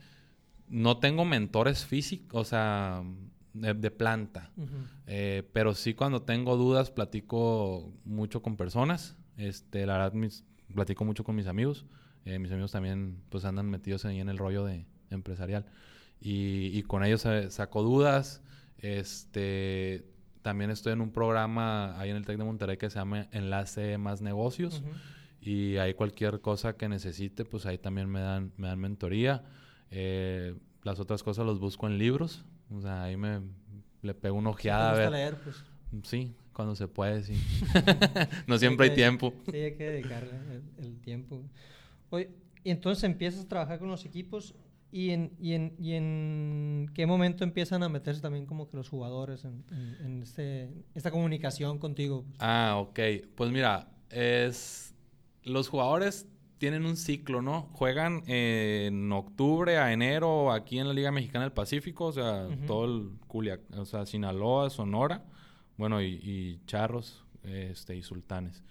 [0.67, 3.03] no tengo mentores físicos, o sea,
[3.53, 4.51] de, de planta.
[4.57, 4.67] Ujú.
[5.07, 9.15] Eh, pero sí cuando tengo dudas platico mucho con personas.
[9.37, 11.85] Este, la verdad, mis- platico mucho con mis amigos.
[12.25, 15.65] Eh, mis amigos también pues andan metidos ahí en el rollo de empresarial.
[16.19, 18.41] Y, y con ellos saco dudas.
[18.77, 20.05] Este,
[20.41, 23.97] también estoy en un programa ahí en el TEC de Monterrey que se llama Enlace
[23.97, 24.81] Más Negocios.
[24.81, 24.91] Ujú.
[25.45, 29.43] Y ahí cualquier cosa que necesite, pues ahí también me dan, me dan mentoría.
[29.91, 32.45] Eh, las otras cosas los busco en libros.
[32.71, 33.41] O sea, ahí me
[34.01, 35.11] le pego una ¿Te ojeada a gusta ver.
[35.11, 35.37] leer?
[35.43, 35.63] Pues
[36.03, 37.33] Sí, cuando se puede, sí.
[38.47, 39.33] no siempre hay que- tiempo.
[39.51, 41.43] Sí, hay que dedicarle el, el tiempo.
[42.09, 42.29] Oye,
[42.63, 44.55] y entonces empiezas a trabajar con los equipos
[44.91, 48.89] y en, y en, y en qué momento empiezan a meterse también como que los
[48.89, 52.25] jugadores en, en- en este, esta comunicación contigo.
[52.39, 52.99] Ah, ok.
[53.35, 54.92] Pues mira, es
[55.43, 56.27] los jugadores
[56.57, 57.63] tienen un ciclo, ¿no?
[57.73, 62.85] Juegan en octubre a enero aquí en la Liga Mexicana del Pacífico, o sea, todo
[62.85, 65.25] el Culiac, o sea, Sinaloa, Sonora,
[65.77, 68.63] bueno, y, y Charros, este, y Sultanes.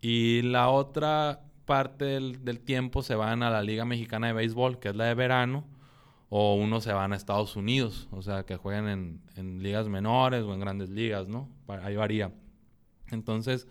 [0.00, 4.78] Y la otra parte del, del tiempo se van a la Liga Mexicana de Béisbol,
[4.78, 5.66] que es la de verano,
[6.28, 10.42] o unos se van a Estados Unidos, o sea, que juegan en, en ligas menores
[10.42, 11.48] o en grandes ligas, ¿no?
[11.68, 12.32] Ahí varía.
[13.10, 13.68] Entonces,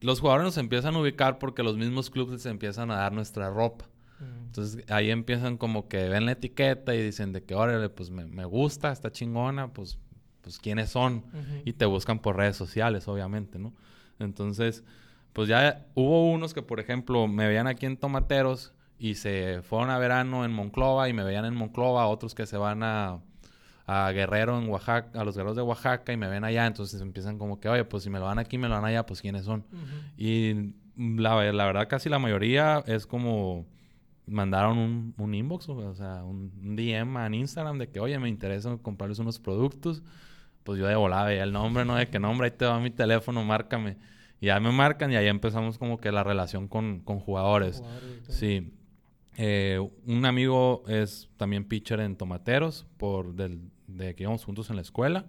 [0.00, 3.50] los jugadores nos empiezan a ubicar porque los mismos clubes les empiezan a dar nuestra
[3.50, 3.86] ropa.
[4.20, 4.46] Mm.
[4.46, 8.26] Entonces, ahí empiezan como que ven la etiqueta y dicen de que, órale, pues me,
[8.26, 9.98] me gusta, está chingona, pues,
[10.40, 11.24] pues quiénes son.
[11.64, 13.74] Y te buscan por redes sociales, obviamente, ¿no?
[14.18, 14.84] Entonces,
[15.32, 19.90] pues ya hubo unos que, por ejemplo, me veían aquí en Tomateros y se fueron
[19.90, 23.20] a verano en Monclova y me veían en Monclova, otros que se van a,
[23.90, 27.38] a Guerrero en Oaxaca, a los guerreros de Oaxaca y me ven allá, entonces empiezan
[27.38, 29.46] como que, oye, pues si me lo dan aquí, me lo dan allá, pues quiénes
[29.46, 29.64] son.
[29.72, 29.86] Ujú.
[30.18, 33.66] Y la, la verdad casi la mayoría es como
[34.26, 38.28] mandaron un, un inbox, o sea, un, un DM en Instagram de que, oye, me
[38.28, 40.02] interesa comprarles unos productos.
[40.64, 41.94] Pues yo de volada veía el nombre, ¿no?
[41.94, 43.96] De que nombre, ahí te va mi teléfono, márcame.
[44.38, 47.82] Y ya me marcan y ahí empezamos como que la relación con, con jugadores.
[48.28, 48.74] Sí.
[49.38, 54.76] Eh, un amigo es también pitcher en Tomateros, por del, de que íbamos juntos en
[54.76, 55.26] la escuela.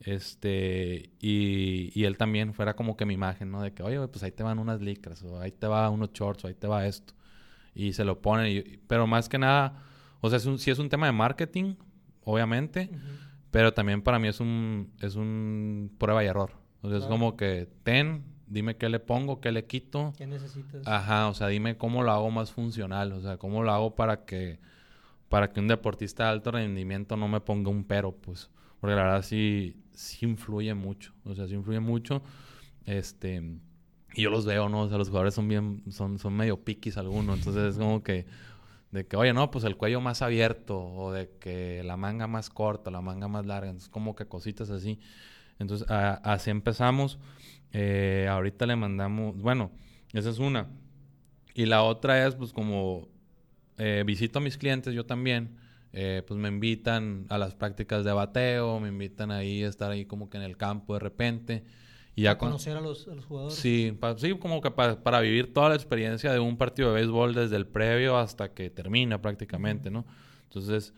[0.00, 3.62] Este, y, y él también fuera como que mi imagen, ¿no?
[3.62, 6.44] De que, oye, pues ahí te van unas licras, o ahí te va unos shorts,
[6.44, 7.14] o ahí te va esto.
[7.74, 9.82] Y se lo ponen, y- pero más que nada,
[10.20, 11.74] o sea, es un, sí es un tema de marketing,
[12.24, 12.90] obviamente,
[13.50, 16.52] pero también para mí es un, es un prueba y error.
[16.82, 20.14] O sea, es como que, ten, dime qué le pongo, qué le quito.
[20.16, 20.86] ¿Qué necesitas?
[20.86, 24.24] Ajá, o sea, dime cómo lo hago más funcional, o sea, cómo lo hago para
[24.24, 24.58] que
[25.30, 29.04] para que un deportista de alto rendimiento no me ponga un pero, pues, porque la
[29.04, 32.22] verdad sí sí influye mucho, o sea, sí influye mucho.
[32.84, 33.58] Este,
[34.14, 34.82] y yo los veo, ¿no?
[34.82, 38.26] O sea, los jugadores son bien son son medio piquis algunos, entonces es como que
[38.90, 42.50] de que, oye, no, pues el cuello más abierto, o de que la manga más
[42.50, 44.98] corta, la manga más larga, entonces como que cositas así.
[45.60, 47.18] Entonces, así empezamos.
[47.72, 49.70] Eh, ahorita le mandamos, bueno,
[50.12, 50.68] esa es una.
[51.54, 53.08] Y la otra es, pues como
[53.82, 55.56] eh, visito a mis clientes, yo también,
[55.94, 60.04] eh, pues me invitan a las prácticas de bateo, me invitan ahí a estar ahí
[60.04, 61.64] como que en el campo de repente.
[62.14, 63.56] Y ya conocer a los, jugadores.
[63.56, 67.56] Sí, sí como que para, vivir toda la experiencia de un partido de béisbol desde
[67.56, 70.04] el previo hasta que termina prácticamente, ¿no?
[70.42, 70.92] Entonces...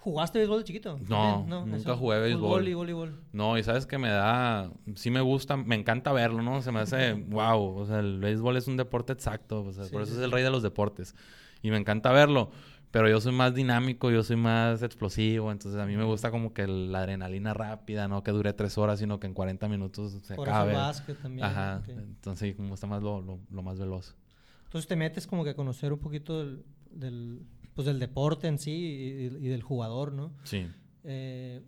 [0.00, 0.98] ¿Jugaste béisbol de chiquito?
[1.08, 2.40] No, nunca jugué béisbol.
[2.40, 3.20] Fútbol y voleibol.
[3.32, 4.72] No, y sabes que me da...
[4.96, 6.62] Sí me gusta, me encanta verlo, ¿no?
[6.62, 7.12] Se me hace...
[7.28, 10.32] wow, o sea, el béisbol es un deporte exacto, o sea, por eso es el
[10.32, 11.14] rey de los deportes.
[11.64, 12.50] Y me encanta verlo.
[12.92, 16.54] Pero yo soy más dinámico, yo soy más explosivo, entonces a mí me gusta como
[16.54, 20.36] que la adrenalina rápida, no que dure tres horas, sino que en 40 minutos se
[20.36, 20.70] Por acabe.
[20.74, 21.44] Eso básquet también.
[21.44, 24.14] Ajá, entonces como está más lo, lo, más veloz.
[24.66, 27.42] Entonces te metes como que a conocer un poquito del, del
[27.74, 30.32] pues del deporte en sí y, del jugador, ¿no?
[30.44, 30.68] Sí.
[31.02, 31.62] Eh,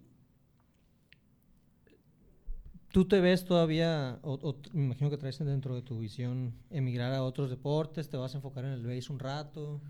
[2.96, 7.22] ¿Tú te ves todavía, o, me imagino que traes dentro de tu visión, emigrar a
[7.22, 8.08] otros deportes?
[8.08, 9.82] ¿Te vas a enfocar en el base un rato?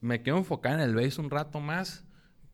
[0.00, 2.06] me quiero enfocar en el base un rato más,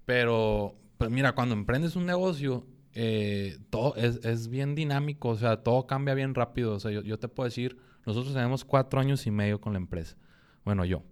[0.06, 5.86] pero pues mira, cuando emprendes un negocio, eh, todo es, bien dinámico, o sea, todo
[5.86, 6.76] cambia bien rápido.
[6.76, 10.16] O sea, yo, te puedo decir, nosotros tenemos cuatro años y medio con la empresa.
[10.64, 11.02] Bueno, yo.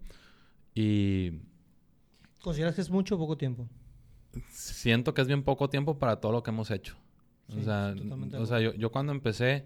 [0.74, 1.42] Y...
[2.40, 3.68] ¿Consideras que es mucho o poco tiempo?
[4.48, 7.01] Siento que es bien poco tiempo para todo lo que hemos hecho.
[7.58, 7.94] O sea,
[8.38, 9.64] o sea yo, yo cuando empecé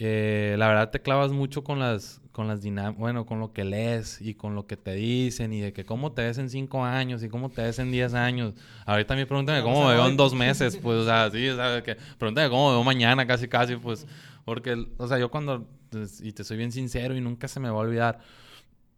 [0.00, 2.60] eh, la verdad te clavas mucho con las, con las
[2.96, 6.12] bueno, con lo que lees y con lo que te dicen y de que cómo
[6.12, 8.54] te ves en cinco años y cómo te ves en diez años.
[8.86, 11.82] Ahorita me preguntan cómo me veo en dos meses, pues, o sea, sí, o sea,
[11.82, 14.06] que pregúntame cómo me veo mañana, casi, casi, pues,
[14.44, 17.68] porque, o sea, yo cuando, pues, y te soy bien sincero y nunca se me
[17.68, 18.20] va a olvidar,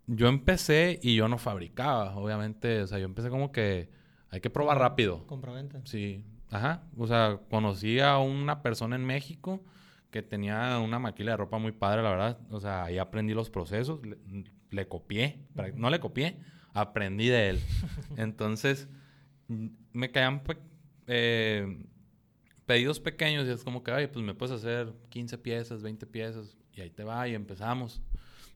[0.07, 3.89] yo empecé y yo no fabricaba, obviamente, o sea, yo empecé como que
[4.29, 5.27] hay que probar rápido.
[5.27, 5.81] Compraventa.
[5.85, 9.63] Sí, ajá, o sea, conocí a una persona en México
[10.11, 12.39] que tenía una maquila de ropa muy padre, la verdad.
[12.51, 14.01] O sea, ahí aprendí los procesos,
[14.71, 15.39] le, copié,
[15.75, 16.37] no le copié,
[16.73, 17.61] aprendí de él.
[18.17, 18.89] Entonces,
[19.93, 20.43] me caían
[21.07, 21.87] eh,
[22.67, 26.57] pedidos pequeños y es como que, ay, pues me puedes hacer 15 piezas, 20 piezas,
[26.75, 28.03] y ahí te va, y empezamos.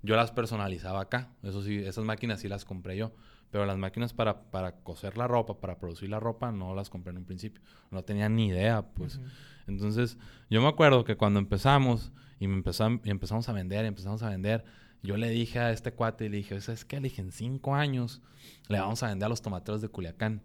[0.05, 3.12] Yo las personalizaba acá, eso sí, esas máquinas sí las compré yo.
[3.51, 7.12] Pero las máquinas para, para coser la ropa, para producir la ropa, no las compré
[7.12, 7.62] en un principio.
[7.90, 9.21] No tenía ni idea, pues.
[9.67, 10.19] Entonces,
[10.51, 12.62] yo me acuerdo que cuando empezamos y, me
[13.05, 14.64] y empezamos a vender, y empezamos a vender,
[15.03, 16.97] yo le dije a este cuate, y le dije, ¿sabes qué?
[16.97, 18.21] Le dije, en cinco años
[18.69, 20.43] le vamos a vender a los tomateros de Culiacán.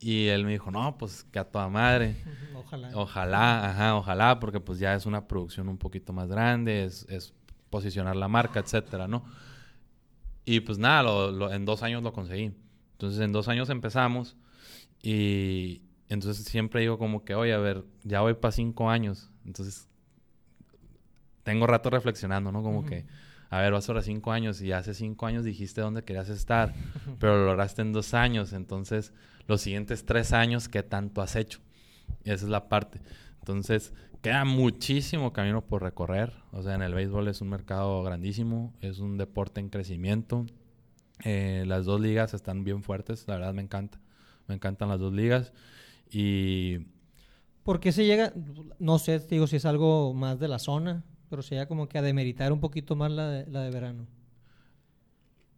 [0.00, 2.16] Y él me dijo, no, pues que a toda madre.
[2.56, 2.90] Ojalá.
[2.94, 7.34] Ojalá, ajá, ojalá, porque pues ya es una producción un poquito más grande, es, es
[7.72, 9.24] posicionar la marca, etcétera, ¿no?
[10.44, 12.52] Y pues nada, en dos años lo conseguí.
[12.92, 14.36] Entonces en dos años empezamos
[15.02, 19.30] y, entonces siempre digo como que, oye, a ver, ya voy para cinco años.
[19.46, 19.88] Entonces
[21.42, 22.62] tengo rato reflexionando, ¿no?
[22.62, 23.06] Como que,
[23.48, 26.74] a ver, vas ahora cinco años y hace cinco años dijiste dónde querías estar,
[27.18, 28.52] pero lo lograste en dos años.
[28.52, 29.14] Entonces,
[29.46, 31.60] los siguientes tres años, ¿qué tanto has hecho?
[32.24, 33.00] Y esa es la parte.
[33.40, 36.32] Entonces, queda muchísimo camino por recorrer.
[36.52, 40.46] O sea, en el béisbol es un mercado grandísimo, es un deporte en crecimiento.
[41.24, 44.00] Eh, las dos ligas están bien fuertes, la verdad me encanta.
[44.46, 45.52] Me encantan las dos ligas.
[46.10, 46.86] Y...
[47.64, 48.32] ¿Por qué se llega,
[48.80, 51.98] no sé, digo si es algo más de la zona, pero se llega como que
[51.98, 54.08] a demeritar un poquito más la de, la de verano?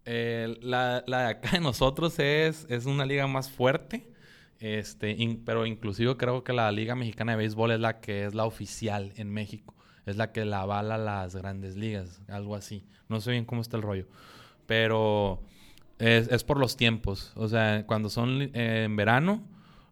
[0.05, 4.13] Eh, la, la, de acá de nosotros es, es una liga más fuerte,
[4.61, 8.45] este, pero inclusive creo que la Liga Mexicana de Béisbol es la que es la
[8.45, 9.75] oficial en México,
[10.07, 12.85] es la que la avala las grandes ligas, algo así.
[13.09, 14.07] No sé bien cómo está el rollo,
[14.67, 15.43] pero
[15.99, 17.33] es, es por los tiempos.
[17.37, 19.43] O sea, cuando son eh, en verano,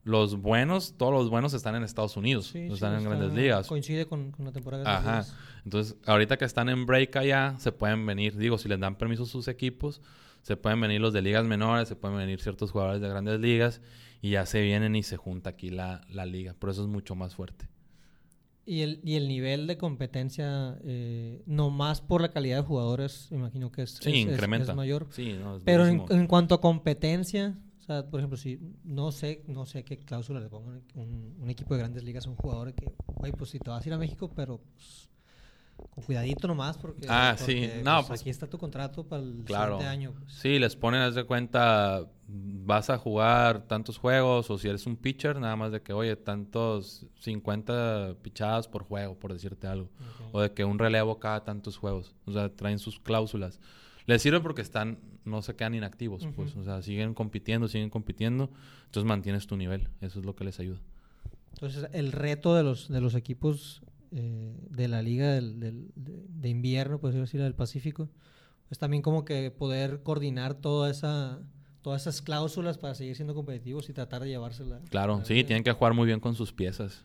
[0.04, 3.68] los buenos, todos los buenos están en Estados Unidos, están en grandes ligas.
[3.68, 4.82] Coincide con, la temporada.
[4.82, 5.24] De Ajá.
[5.64, 9.26] Entonces, ahorita que están en break allá, se pueden venir, digo, si les dan permiso
[9.26, 10.00] sus equipos,
[10.42, 13.80] se pueden venir los de ligas menores, se pueden venir ciertos jugadores de grandes ligas
[14.22, 16.54] y ya se vienen y se junta aquí la, la liga.
[16.54, 17.68] Por eso es mucho más fuerte.
[18.64, 23.26] Y el, y el nivel de competencia, eh, no más por la calidad de jugadores,
[23.32, 24.72] imagino que es, incrementa.
[24.76, 25.08] mayor.
[25.10, 29.66] Sí, Pero en, en, cuanto a competencia, o sea, por ejemplo, si no sé, no
[29.66, 32.92] sé qué cláusula le pongan un, un equipo de grandes ligas a un jugador que,
[33.16, 35.10] oye, pues si te vas a ir a México, pero pues,
[35.90, 37.68] con cuidadito nomás porque, ah, sí.
[37.84, 40.12] no, pues, pues, aquí está tu contrato para el siguiente año.
[40.12, 40.32] Pues.
[40.34, 44.96] Sí, les ponen, haz de cuenta, vas a jugar tantos juegos o si eres un
[44.96, 49.90] pitcher, nada más de que, oye, tantos 50 pichadas por juego, por decirte algo.
[50.32, 52.14] O de que un relevo cada tantos juegos.
[52.24, 53.60] O sea, traen sus cláusulas.
[54.06, 58.50] Les sirve porque están, no se quedan inactivos, pues, o sea, siguen compitiendo, siguen compitiendo,
[58.86, 60.80] entonces mantienes tu nivel, eso es lo que les ayuda.
[61.52, 63.82] Entonces, el reto de los, de los equipos
[64.14, 68.10] eh, de la liga del, del, de, invierno, pues decir, del Pacífico,
[68.70, 71.40] es también como que poder coordinar toda esa,
[71.82, 74.80] todas esas cláusulas para seguir siendo competitivos y tratar de llevársela.
[74.90, 77.04] Claro, sí, tienen que jugar muy bien con sus piezas.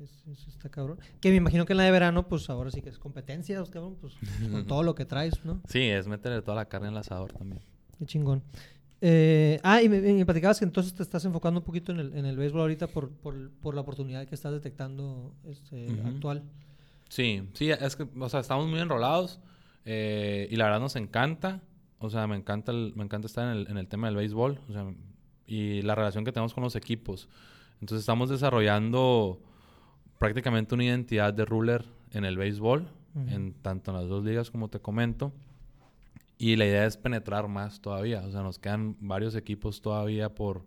[0.00, 0.98] Eso está cabrón.
[1.20, 3.96] Que me imagino que en la de verano, pues ahora sí que es competencia, cabrón,
[4.00, 4.14] pues
[4.50, 5.60] con todo lo que traes, ¿no?
[5.68, 7.62] Sí, es meterle toda la carne en el asador también.
[7.98, 8.42] Qué chingón.
[9.00, 12.26] Eh, ah, y me, platicabas que entonces te estás enfocando un poquito en el, en
[12.26, 16.42] el béisbol ahorita por, por, por la oportunidad que estás detectando este, actual.
[17.08, 19.40] Sí, sí, es que, o sea, estamos muy enrolados
[19.84, 21.62] eh, y la verdad nos encanta.
[22.00, 24.60] O sea, me encanta, el, me encanta estar en el, en el tema del béisbol
[24.68, 24.86] o sea,
[25.46, 27.28] y la relación que tenemos con los equipos.
[27.80, 29.40] Entonces estamos desarrollando
[30.18, 32.88] prácticamente una identidad de ruler en el béisbol,
[33.26, 35.32] en tanto en las dos ligas como te comento.
[36.38, 38.22] Y la idea es penetrar más todavía.
[38.24, 40.64] O sea, nos quedan varios equipos todavía por,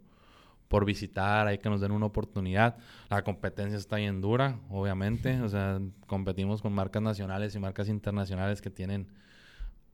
[0.67, 2.77] por visitar, hay que nos den una oportunidad.
[3.09, 5.41] La competencia está bien dura, obviamente.
[5.41, 9.07] O sea, competimos con marcas nacionales y marcas internacionales que tienen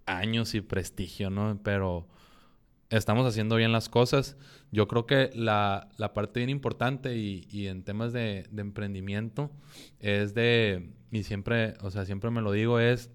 [0.07, 1.59] años y prestigio, ¿no?
[1.63, 2.07] Pero
[2.89, 4.35] estamos haciendo bien las cosas.
[4.71, 9.51] Yo creo que la, la parte bien importante y, y en temas de, de, emprendimiento
[9.99, 13.11] es de, y siempre, o sea, siempre me lo digo, es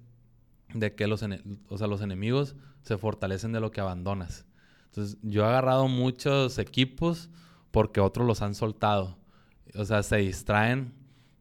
[0.75, 1.23] de que los,
[1.69, 4.47] o sea, los enemigos se fortalecen de lo que abandonas.
[4.87, 7.31] Entonces, yo he agarrado muchos equipos
[7.71, 9.17] porque otros los han soltado.
[9.75, 10.93] O sea, se distraen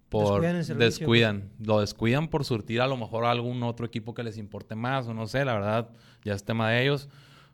[0.10, 0.42] por...
[0.42, 1.50] Descuidan, descuidan.
[1.60, 5.08] Lo descuidan por surtir a lo mejor a algún otro equipo que les importe más
[5.08, 5.90] o no sé, la verdad,
[6.24, 7.10] ya es tema de ellos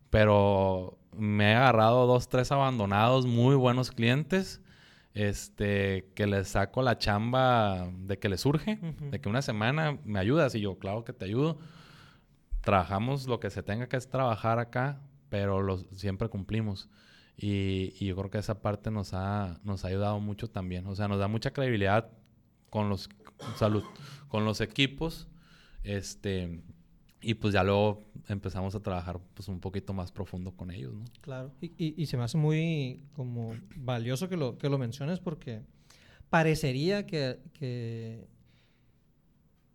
[0.10, 4.62] pero me he agarrado dos, tres abandonados, muy buenos clientes,
[5.18, 10.20] este, que les saco la chamba de que les surge, de que una semana me
[10.20, 11.58] ayudas y yo, claro que te ayudo.
[12.62, 16.88] Trabajamos lo que se tenga que trabajar acá, pero los, siempre cumplimos.
[17.36, 20.86] Y, y, yo creo que esa parte nos ha, nos ha ayudado mucho también.
[20.86, 22.12] O sea, nos da mucha credibilidad
[22.70, 23.10] con los,
[23.56, 23.84] salud,
[24.28, 25.28] con los equipos.
[25.84, 26.62] Este,
[27.22, 31.06] y pues ya luego empezamos a trabajar pues un poquito más profundo con ellos, ¿no?
[31.22, 31.52] Claro.
[31.62, 35.62] Y, y, se me hace muy como valioso que lo, que lo menciones porque
[36.30, 38.28] parecería que, que,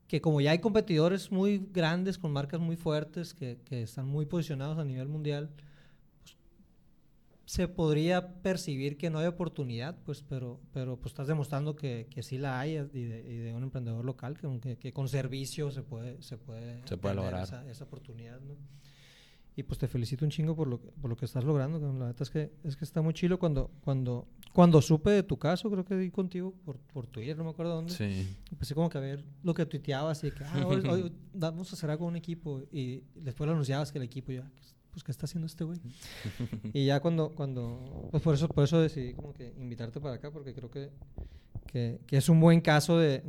[0.06, 4.26] que, como ya hay competidores muy grandes con marcas muy fuertes que, que están muy
[4.26, 5.50] posicionados a nivel mundial,
[7.44, 12.22] se podría percibir que no hay oportunidad, pues, pero, pero pues estás demostrando que, que
[12.22, 16.38] sí la hay y de, un emprendedor local, que, que, con servicio se puede, se
[16.38, 18.54] puede, se puede lograr esa, esa, oportunidad, ¿no?
[19.54, 21.78] Y pues te felicito un chingo por lo, por lo que estás logrando.
[21.78, 25.38] La verdad es que, es que está muy chilo cuando, cuando, cuando supe de tu
[25.38, 27.92] caso, creo que di contigo por, por Twitter, no me acuerdo dónde.
[27.92, 28.34] Sí.
[28.50, 31.90] Empecé como que a ver lo que tuiteabas y que, ah, hoy, vamos a hacer
[31.90, 32.62] algo con un equipo.
[32.72, 34.50] Y después lo anunciabas que el equipo ya,
[34.92, 35.80] pues, ¿qué está haciendo este güey?
[36.72, 40.30] y ya cuando, cuando, pues por eso, por eso decidí como que invitarte para acá,
[40.30, 40.90] porque creo que,
[41.66, 43.20] que, es un buen caso de,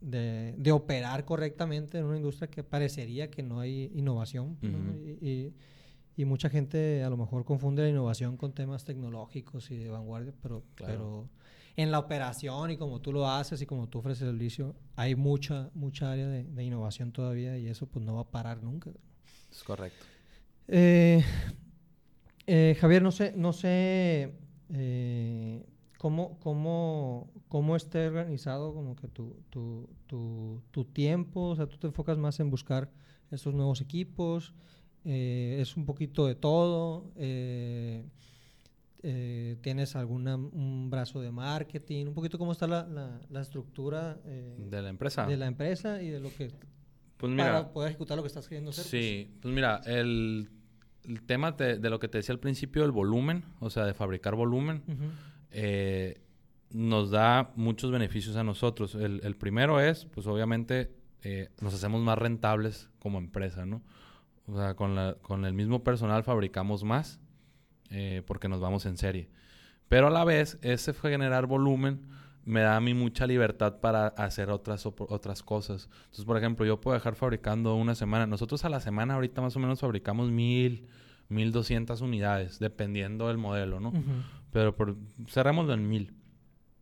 [0.00, 4.56] de, de, operar correctamente en una industria que parecería que no hay innovación.
[5.20, 5.52] y,
[6.16, 10.32] y, mucha gente a lo mejor confunde la innovación con temas tecnológicos y de vanguardia,
[10.40, 11.28] pero, pero
[11.76, 15.16] en la operación y como tú lo haces y como tú ofreces el servicio, hay
[15.16, 18.90] mucha, mucha área de, de innovación todavía y eso pues no va a parar nunca.
[19.50, 20.13] Es correcto.
[20.68, 21.22] Eh,
[22.46, 24.34] eh, Javier, no sé, no sé
[24.70, 25.66] eh,
[25.98, 31.76] cómo, cómo, cómo esté organizado como que tu, tu, tu, tu, tiempo, o sea, tú
[31.76, 32.90] te enfocas más en buscar
[33.30, 34.54] esos nuevos equipos,
[35.04, 37.10] es un poquito de todo,
[39.60, 44.88] tienes alguna un brazo de marketing, un poquito cómo está la, la, estructura de la
[44.88, 45.26] empresa.
[45.26, 46.52] De la empresa y de lo que
[47.28, 48.84] pues para poder ejecutar lo que estás queriendo hacer.
[48.84, 50.50] Sí, pues, pues mira, el,
[51.26, 54.82] tema de, lo que te decía al principio, del volumen, o sea, de fabricar volumen,
[55.50, 56.20] eh,
[56.70, 58.94] nos da muchos beneficios a nosotros.
[58.94, 63.82] El, primero es, pues obviamente, eh, nos hacemos más rentables como empresa, ¿no?
[64.46, 67.20] O sea, con, la, con el mismo personal fabricamos más
[67.90, 69.28] eh, porque nos vamos en serie.
[69.88, 72.08] Pero a la vez, ese generar volumen
[72.44, 75.88] me da a mí mucha libertad para hacer otras, otras cosas.
[76.04, 78.26] Entonces, por ejemplo, yo puedo dejar fabricando una semana.
[78.26, 80.86] Nosotros a la semana ahorita más o menos fabricamos mil,
[81.28, 83.92] mil doscientas unidades, dependiendo del modelo, ¿no?
[84.50, 84.96] Pero por,
[85.28, 86.14] cerramos en mil.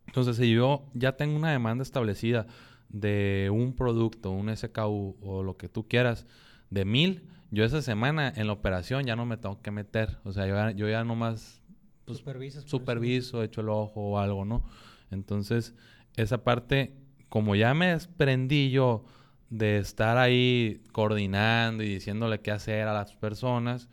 [0.06, 2.46] Entonces, si yo ya tengo una demanda establecida
[2.88, 6.26] de un producto, un SKU o lo que tú quieras,
[6.70, 10.18] de mil, yo esa semana en la operación ya no me tengo que meter.
[10.24, 11.62] O sea, yo, ya, yo ya nomás
[12.04, 12.18] pues,
[12.66, 14.64] superviso, echo el ojo o algo, ¿no?
[15.12, 15.74] Entonces,
[16.16, 16.94] esa parte,
[17.28, 19.04] como ya me desprendí yo
[19.50, 23.88] de estar ahí coordinando y diciéndole qué hacer a las personas,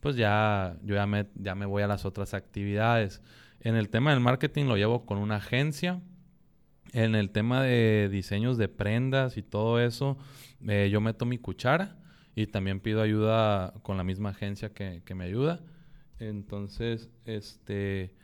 [0.00, 3.22] pues ya yo ya me, ya me voy a las otras actividades.
[3.60, 6.00] En el tema del marketing lo llevo con una agencia.
[6.92, 10.16] En el tema de diseños de prendas y todo eso,
[10.66, 11.96] eh, yo meto mi cuchara
[12.34, 15.60] y también pido ayuda con la misma agencia que, que me ayuda.
[16.18, 18.17] Entonces, este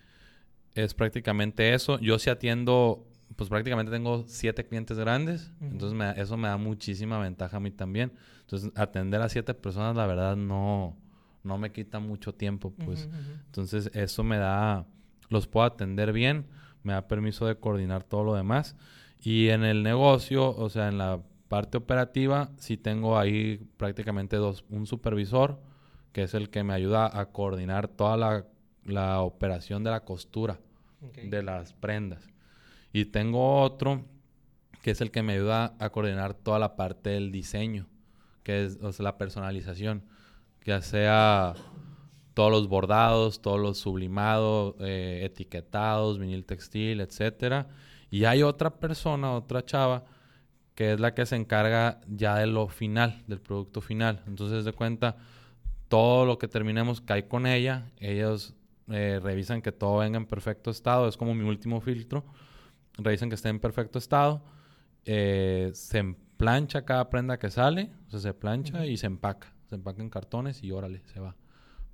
[0.75, 1.99] es prácticamente eso.
[2.01, 3.07] Yo sí atiendo,
[3.37, 8.13] pues prácticamente tengo siete clientes grandes, entonces eso me da muchísima ventaja a mí también.
[8.41, 10.97] Entonces, atender a siete personas, la verdad, no,
[11.43, 13.09] no me quita mucho tiempo, pues.
[13.47, 14.87] Entonces, eso me da,
[15.29, 16.47] los puedo atender bien,
[16.83, 18.77] me da permiso de coordinar todo lo demás.
[19.21, 24.65] Y en el negocio, o sea, en la parte operativa, sí tengo ahí prácticamente dos,
[24.69, 25.61] un supervisor,
[26.13, 28.45] que es el que me ayuda a coordinar toda la,
[28.85, 30.59] la operación de la costura
[31.23, 32.27] de las prendas.
[32.93, 34.05] Y tengo otro
[34.83, 37.87] que es el que me ayuda a coordinar toda la parte del diseño,
[38.43, 40.05] que es la personalización
[40.65, 41.55] ya sea
[42.33, 47.69] todos los bordados, todos los sublimados, eh, etiquetados, vinil textil, etcétera.
[48.11, 50.05] Y hay otra persona, otra chava,
[50.75, 54.23] que es la que se encarga ya de lo final, del producto final.
[54.27, 55.17] Entonces, de cuenta,
[55.89, 57.91] todo lo que terminemos cae con ella.
[58.01, 58.55] Ellos
[58.89, 61.09] eh, revisan que todo venga en perfecto estado.
[61.09, 62.25] Es como mi último filtro.
[62.99, 64.45] Revisan que esté en perfecto estado.
[65.05, 67.91] Eh, se plancha cada prenda que sale.
[68.09, 71.37] O sea, se plancha y se empaca se empaca en cartones y órale, se va.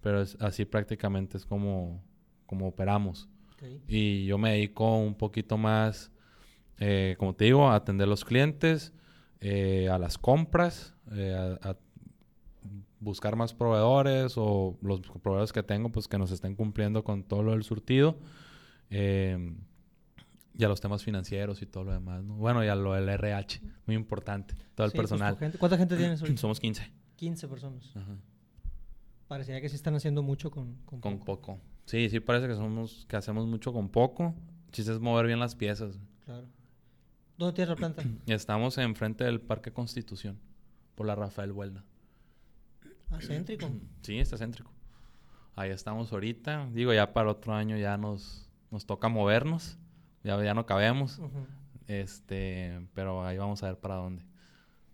[0.00, 2.02] Pero es, así prácticamente es como,
[2.46, 3.28] como operamos.
[3.86, 6.10] Y yo me dedico un poquito más,
[6.78, 8.94] eh, como te digo, a atender los clientes,
[9.42, 11.76] a las compras, eh, a,
[13.00, 17.42] buscar más proveedores o los proveedores que tengo, pues que nos estén cumpliendo con todo
[17.42, 18.18] lo del surtido.
[18.90, 23.62] y a los temas financieros y todo lo demás, Bueno, y a lo del RH,
[23.86, 25.38] muy importante, todo el pues, personal.
[25.58, 26.36] ¿Cuánta gente tienes hoy?
[26.36, 26.92] Somos 15.
[27.16, 27.90] 15 personas.
[27.96, 28.16] Ajá.
[29.30, 31.60] Parecería que se están haciendo mucho con, con, poco.
[31.86, 34.34] Sí, sí parece que somos que hacemos mucho con poco.
[34.72, 36.00] Chiste es mover bien las piezas.
[36.24, 36.48] Claro.
[37.38, 38.02] ¿Dónde tienes la planta?
[38.26, 40.38] Estamos enfrente del Parque Constitución,
[40.96, 41.84] por la Rafael Huelda.
[43.10, 43.70] Ah, céntrico.
[44.02, 44.70] sí, está céntrico.
[45.56, 46.68] Ahí estamos ahorita.
[46.72, 49.78] Digo, ya para otro año ya nos, nos toca movernos.
[50.22, 51.20] Ya, ya no cabemos.
[51.86, 54.24] Este, pero ahí vamos a ver para dónde.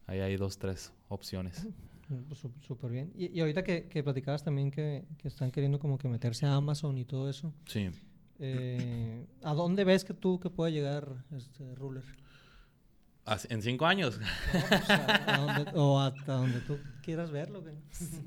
[0.06, 1.66] Ahí hay dos, tres opciones.
[2.28, 3.12] Pues, súper bien.
[3.16, 6.96] Y, ahorita que, que, platicabas también que, que, están queriendo como que meterse a Amazon
[6.98, 7.52] y todo eso.
[7.66, 7.90] Sí.
[8.38, 12.04] Eh, ¿A dónde ves que tú que puede llegar este Ruler?
[13.48, 14.20] ¿En cinco años?
[14.52, 14.62] Pues,
[15.74, 17.62] o hasta donde tú quieras verlo.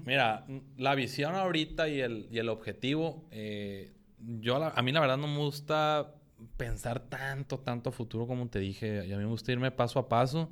[0.06, 0.46] Mira,
[0.78, 3.94] la visión ahorita y el, y el objetivo, eh,
[4.40, 6.14] yo a mí la verdad no me gusta
[6.58, 9.06] pensar tanto, tanto futuro como te dije.
[9.08, 10.50] Y a mí me gusta irme paso a paso.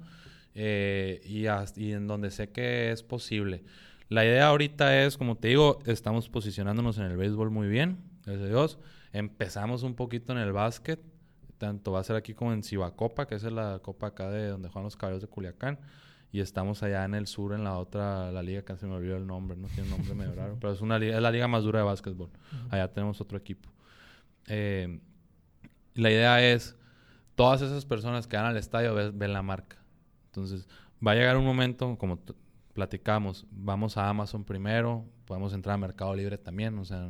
[0.59, 3.63] Eh, y, en donde sé que es posible.
[4.09, 8.45] La idea ahorita es, como te digo, estamos posicionándonos en el béisbol muy bien, gracias
[8.45, 8.79] a Dios.
[9.13, 10.99] Empezamos un poquito en el básquet,
[11.57, 14.69] tanto va a ser aquí como en Cibacopa, que es la copa acá de donde
[14.69, 15.79] juegan los caballos de Culiacán.
[16.31, 19.15] Y estamos allá en el sur, en la otra, la liga que se me olvidó
[19.15, 21.79] el nombre, no tiene nombre medio raro, pero es, una es la liga más dura
[21.79, 22.29] de básquetbol.
[22.69, 23.69] Allá tenemos otro equipo.
[24.47, 24.99] Eh,
[25.95, 26.75] la idea es,
[27.35, 29.77] todas esas personas que van al estadio ven la marca.
[30.25, 30.67] Entonces,
[31.05, 32.19] va a llegar un momento, como
[32.77, 37.09] platicamos, vamos a Amazon primero, podemos entrar a Mercado Libre también, o sea,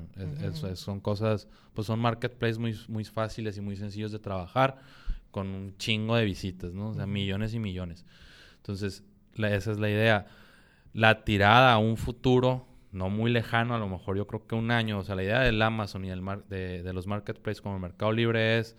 [0.75, 4.77] son cosas, pues son marketplaces muy, muy fáciles y muy sencillos de trabajar,
[5.29, 6.91] con un chingo de visitas, ¿no?
[6.91, 8.05] O sea, millones y millones.
[8.55, 9.03] Entonces,
[9.35, 10.27] esa es la idea.
[10.93, 14.71] La tirada a un futuro no muy lejano, a lo mejor yo creo que un
[14.71, 17.81] año, o sea, la idea del Amazon y el de, de, los marketplaces como el
[17.81, 18.77] Mercado Libre es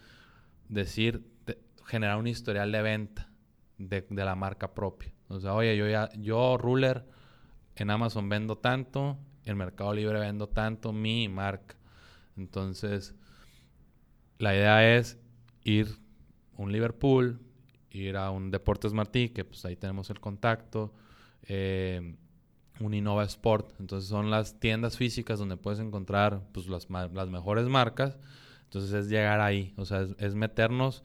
[0.70, 1.22] decir,
[1.84, 3.28] generar un historial de venta
[3.78, 5.12] de, la marca propia.
[5.28, 7.04] O sea, oye, yo ya, yo ruler
[7.76, 11.76] en Amazon vendo tanto, en Mercado Libre vendo tanto, mi marca.
[12.36, 13.14] Entonces,
[14.38, 15.18] la idea es
[15.64, 15.88] ir
[16.56, 17.40] a un Liverpool,
[17.90, 20.92] ir a un Deportes Martí, que pues ahí tenemos el contacto,
[21.42, 22.16] eh,
[22.80, 23.74] un Innova Sport.
[23.80, 28.16] Entonces son las tiendas físicas donde puedes encontrar pues, las, las mejores marcas.
[28.64, 31.02] Entonces es llegar ahí, o sea, es meternos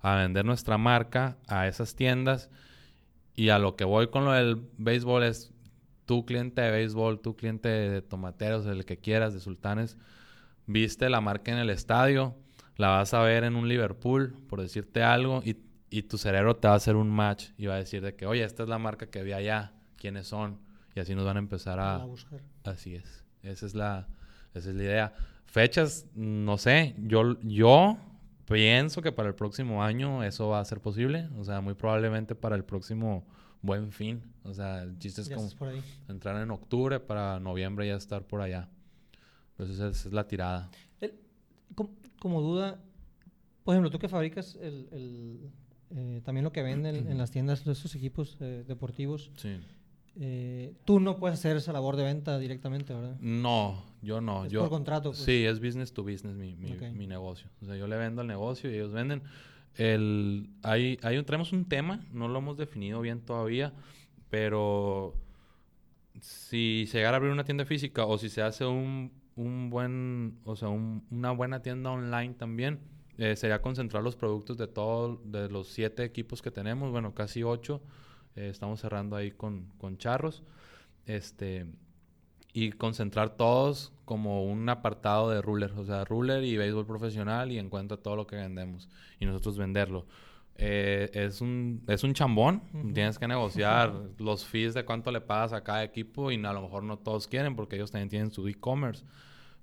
[0.00, 2.50] a vender nuestra marca a esas tiendas.
[3.34, 5.52] Y a lo que voy con lo del béisbol es
[6.04, 9.96] tu cliente de béisbol, tu cliente de tomateros, el que quieras, de sultanes,
[10.66, 12.34] viste la marca en el estadio,
[12.76, 15.56] la vas a ver en un Liverpool, por decirte algo, y,
[15.90, 18.26] y tu cerebro te va a hacer un match y va a decir de que,
[18.26, 20.58] oye, esta es la marca que vi allá, quiénes son,
[20.94, 22.40] y así nos van a empezar a, a buscar.
[22.64, 24.08] Así es, esa es la,
[24.54, 25.12] esa es la idea.
[25.46, 27.98] Fechas, no sé, yo, yo
[28.52, 31.28] Pienso que para el próximo año eso va a ser posible.
[31.38, 33.24] O sea, muy probablemente para el próximo,
[33.62, 34.22] buen fin.
[34.44, 35.82] O sea, el chiste es Ya como por ahí.
[36.08, 38.68] entrar en octubre para noviembre ya estar por allá.
[39.56, 40.70] Pues esa es, la tirada.
[41.74, 41.90] Como,
[42.20, 42.80] como duda,
[43.64, 45.50] por ejemplo, tú que fabricas el, el,
[45.90, 49.58] eh, también lo que venden en las tiendas de estos equipos eh, deportivos, Sí.
[50.20, 53.16] Eh, tú no puedes hacer esa labor de venta directamente, ¿verdad?
[53.20, 54.44] No, yo no.
[54.44, 55.20] Es yo, por contrato, pues.
[55.22, 57.48] Sí, es business to business mi, mi, negocio.
[57.62, 59.22] O sea, yo le vendo al negocio y ellos venden.
[59.76, 63.72] El, hay, hay un, tenemos un tema, no lo hemos definido bien todavía,
[64.28, 65.14] pero
[66.20, 70.38] si se llegara a abrir una tienda física o si se hace un, un buen,
[70.44, 72.80] o sea, un- una buena tienda online también,
[73.18, 77.42] eh, sería concentrar los productos de todos, de los siete equipos que tenemos, bueno, casi
[77.42, 77.80] ocho.
[78.36, 80.42] Eh, estamos cerrando ahí con, con charros.
[81.06, 81.66] Este,
[82.52, 87.58] y concentrar todos como un apartado de ruler, o sea, ruler y béisbol profesional y
[87.58, 90.06] encuentra todo lo que vendemos y nosotros venderlo.
[90.56, 92.92] Eh, es un es un chambón, Ujú.
[92.92, 96.60] tienes que negociar los fees de cuánto le pagas a cada equipo y a lo
[96.60, 99.02] mejor no todos quieren porque ellos también tienen su e-commerce,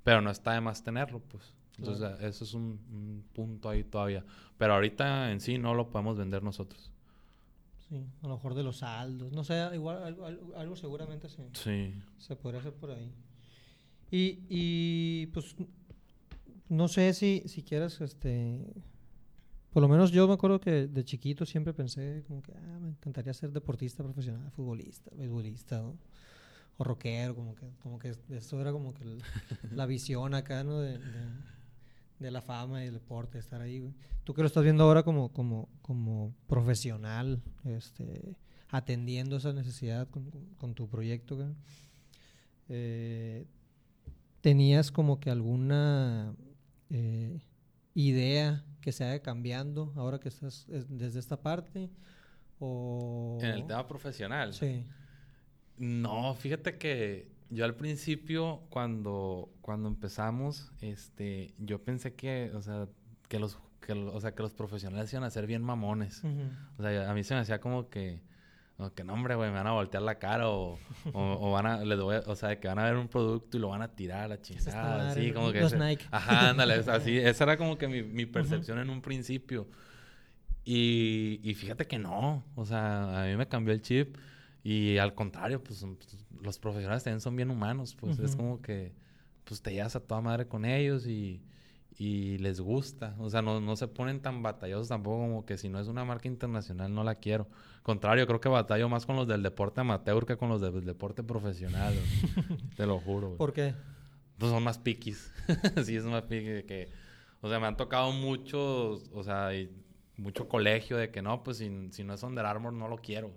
[0.03, 1.53] pero no está de más tenerlo, pues.
[1.77, 4.25] Entonces, eso es un, un punto ahí todavía.
[4.57, 6.91] Pero ahorita en sí no lo podemos vender nosotros.
[7.89, 11.43] Sí, a lo mejor de los saldos, no sé, igual algo, algo- algo seguramente se,
[11.53, 11.93] Sí.
[12.19, 13.11] se podría hacer por ahí.
[14.11, 15.55] Y, y pues
[16.67, 18.63] no sé si, si quieres, este,
[19.71, 22.89] por lo menos yo me acuerdo que de chiquito siempre pensé como que ah, me
[22.89, 25.95] encantaría ser deportista profesional, futbolista, beisbolista o,
[26.77, 29.17] o rockero, como que, como que eso era como que
[29.71, 30.79] la visión acá, ¿no?
[30.79, 31.58] De, de-
[32.19, 33.93] de la fama y el deporte, estar ahí, güey.
[34.23, 38.35] Tú que lo estás viendo ahora como, como, como profesional, este,
[38.69, 41.47] atendiendo esa necesidad con, con- tu proyecto, güey.
[42.67, 43.45] Eh,
[44.41, 46.35] ¿Tenías como que alguna
[46.89, 47.41] eh,
[47.93, 51.89] idea que se vaya cambiando ahora que estás desde esta parte?
[52.59, 53.37] O...
[53.41, 54.53] En el tema profesional.
[54.53, 54.83] Sí.
[55.77, 62.87] No, fíjate que yo al principio, cuando, cuando empezamos, este, yo pensé que, o sea,
[63.27, 66.23] que los, que, o sea, que los profesionales iban a ser bien mamones.
[66.23, 66.43] Ujú.
[66.77, 68.21] O sea, a mí se me hacía como que,
[68.95, 70.79] que no, hombre, güey, me van a voltear la cara o,
[71.11, 73.69] o, o van a, les o sea, que van a ver un producto y lo
[73.69, 74.97] van a tirar a la chingada.
[75.07, 75.21] madre?
[75.25, 75.59] Sí, como que...
[75.59, 76.05] No ese- es Nike.
[76.11, 77.17] Ajá, ándale, así.
[77.17, 79.67] Esa era como que mi, mi percepción en un principio.
[80.65, 84.17] Y, y fíjate que no, o sea, a mí me cambió el chip
[84.63, 88.37] y al contrario, pues pues, los profesionales también son bien humanos, pues es Ujú.
[88.37, 88.93] como que
[89.43, 91.41] pues te llevas a toda madre con ellos y,
[91.97, 95.69] y les gusta, o sea, no, no se ponen tan batallosos tampoco como que si
[95.69, 97.47] no es una marca internacional no la quiero.
[97.81, 101.23] Contrario, creo que batallo más con los del deporte amateur que con los del deporte
[101.23, 101.93] profesional,
[102.77, 103.27] te lo juro.
[103.29, 103.37] güey.
[103.37, 103.73] ¿Por qué?
[104.37, 105.33] Pues son más piquis.
[105.83, 106.89] sí, es más piquis que...
[107.41, 109.09] O sea, me han tocado muchos...
[109.13, 109.69] O sea, y
[110.17, 113.31] mucho colegio de que no, pues si, si no es Under Armour no lo quiero.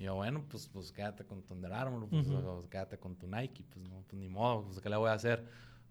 [0.00, 2.26] Y yo, bueno, pues, pues quédate con tu Under Armour, pues,
[2.70, 3.62] quédate con tu Nike.
[3.70, 5.44] Pues no, pues ni modo, pues ¿qué le voy a hacer?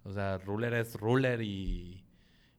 [0.04, 2.04] O sea, ruler es ruler y...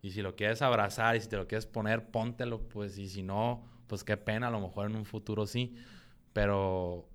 [0.03, 2.97] Y si lo quieres abrazar y si te lo quieres poner, póntelo, pues.
[2.99, 5.75] Y si no, pues qué pena, a lo mejor en un futuro sí.
[6.33, 7.09] Pero...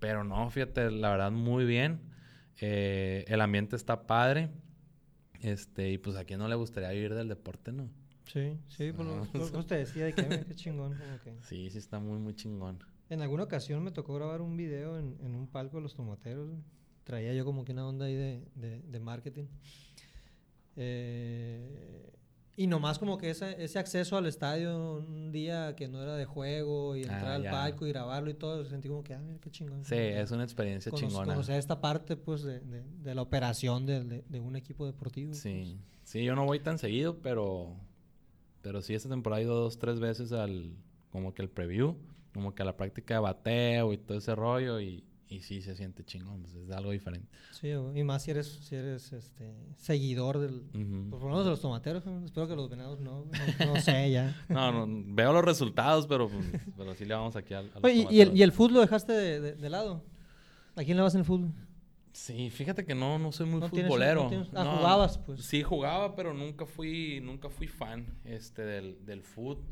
[0.00, 2.00] Pero no, fíjate, la verdad, muy bien.
[2.60, 4.50] Eh, el ambiente está padre.
[5.42, 7.88] Este, y pues a quién no le gustaría vivir del deporte, ¿no?
[8.26, 10.94] Sí, sí, por lo por lo que te decía de que "Mira, qué chingón.
[10.96, 12.78] como que- Sí, sí está muy, muy chingón.
[13.10, 16.50] En alguna ocasión me tocó grabar un video en, en un palco de los tomateros.
[17.04, 19.44] Traía yo como que una onda ahí de, de- de marketing.
[20.76, 22.06] Eh,
[22.56, 26.26] y nomás como que ese, ese acceso al estadio un día que no era de
[26.26, 29.38] juego y entrar Ah, al palco y grabarlo y todo, sentí como que, ah, mira
[29.40, 29.82] qué chingón.
[29.84, 31.26] Sí, es una experiencia cono- chingona.
[31.32, 35.32] Conocer esta parte pues de, de- de la operación de, de- de un equipo deportivo.
[35.34, 37.74] Sí, sí, yo no voy tan seguido, pero,
[38.62, 40.74] pero sí esta temporada he ido dos, tres veces al,
[41.10, 41.96] como que el preview,
[42.32, 45.74] como que a la práctica de bateo y todo ese rollo y, y sí se
[45.76, 47.28] siente chingón, pues es algo diferente.
[47.52, 50.62] Sí, y más si eres, si eres este, seguidor del...
[50.74, 51.10] Ujú.
[51.10, 53.26] Por lo menos de los tomateros, espero que los venados no,
[53.58, 54.36] no, no sé ya.
[54.48, 58.16] No, no, veo los resultados, pero, pues, pero sí le vamos aquí al, Oye, ¿y-
[58.16, 58.36] ¿y el.
[58.36, 60.04] ¿y el fútbol lo dejaste de, de- de lado?
[60.76, 61.52] ¿A quién le vas en el fútbol?
[62.12, 64.24] Sí, fíjate que no, no soy muy No tienes- futbolero.
[64.24, 65.42] no tienes- ah, jugabas, pues.
[65.44, 69.62] Sí, jugaba, pero nunca fui, nunca fui fan este, del, del fútbol.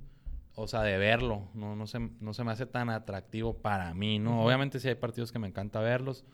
[0.61, 1.49] O sea, de verlo.
[1.55, 4.45] No, no, se, no se me hace tan atractivo para mí, ¿no?
[4.45, 6.25] Obviamente sí hay partidos que me encanta verlos,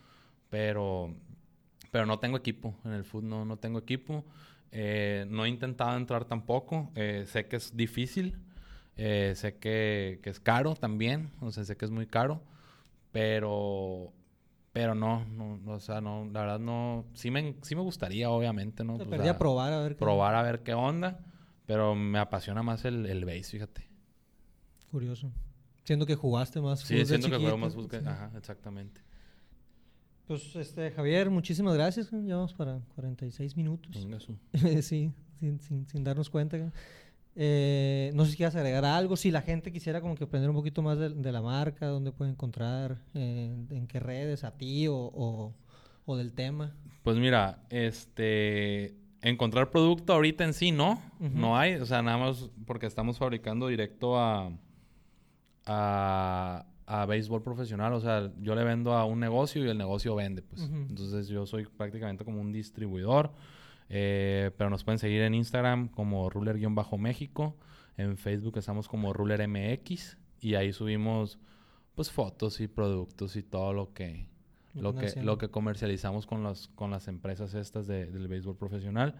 [0.49, 1.13] pero,
[1.91, 2.75] pero no tengo equipo.
[2.85, 4.25] En el fútbol no, no tengo equipo.
[4.71, 6.91] Eh, no he intentado entrar tampoco.
[6.95, 8.37] Eh, sé que es difícil.
[8.97, 11.29] Eh, sé que, que es caro también.
[11.41, 12.41] O sea, sé que es muy caro.
[13.11, 14.11] Pero,
[14.73, 18.83] pero no, no, o sea, no, la verdad no, sí me, sí me gustaría, obviamente,
[18.83, 18.97] ¿no?
[18.97, 21.19] Te Pues, probar a ver qué- probar a ver qué onda,
[21.65, 23.87] pero me apasiona más el, el base, fíjate.
[24.91, 25.31] Curioso.
[25.83, 27.89] Siendo que jugaste más Sí, fútbol de siento que chiquito, más fútbol.
[27.91, 28.07] sí.
[28.07, 29.01] Ajá, exactamente.
[30.27, 32.09] Pues, este, Javier, muchísimas gracias.
[32.11, 33.95] Ya vamos para 46 minutos.
[33.95, 34.35] Venga, su.
[34.81, 36.71] sí, sin, sin, sin darnos cuenta.
[37.35, 39.15] Eh, no sé si quieres agregar algo.
[39.17, 42.11] Si la gente quisiera como que aprender un poquito más de, de la marca, dónde
[42.11, 45.53] puede encontrar, eh, en qué redes, a ti o, o,
[46.05, 46.73] o del tema.
[47.03, 48.95] Pues mira, este.
[49.21, 50.99] Encontrar producto ahorita en sí, no.
[51.19, 51.75] No hay.
[51.75, 54.51] O sea, nada más porque estamos fabricando directo a.
[55.65, 56.65] a.
[56.87, 57.93] a béisbol profesional.
[57.93, 60.61] O sea, yo le vendo a un negocio y el negocio vende, pues.
[60.61, 63.31] Entonces yo soy prácticamente como un distribuidor.
[63.89, 67.55] Eh, pero nos pueden seguir en Instagram como ruler-méxico.
[67.97, 70.17] En Facebook estamos como rulermx.
[70.41, 71.39] Y ahí subimos
[71.95, 74.27] pues fotos y productos y todo lo que
[74.73, 79.15] lo que, lo que comercializamos con las, con las empresas estas de- del béisbol profesional.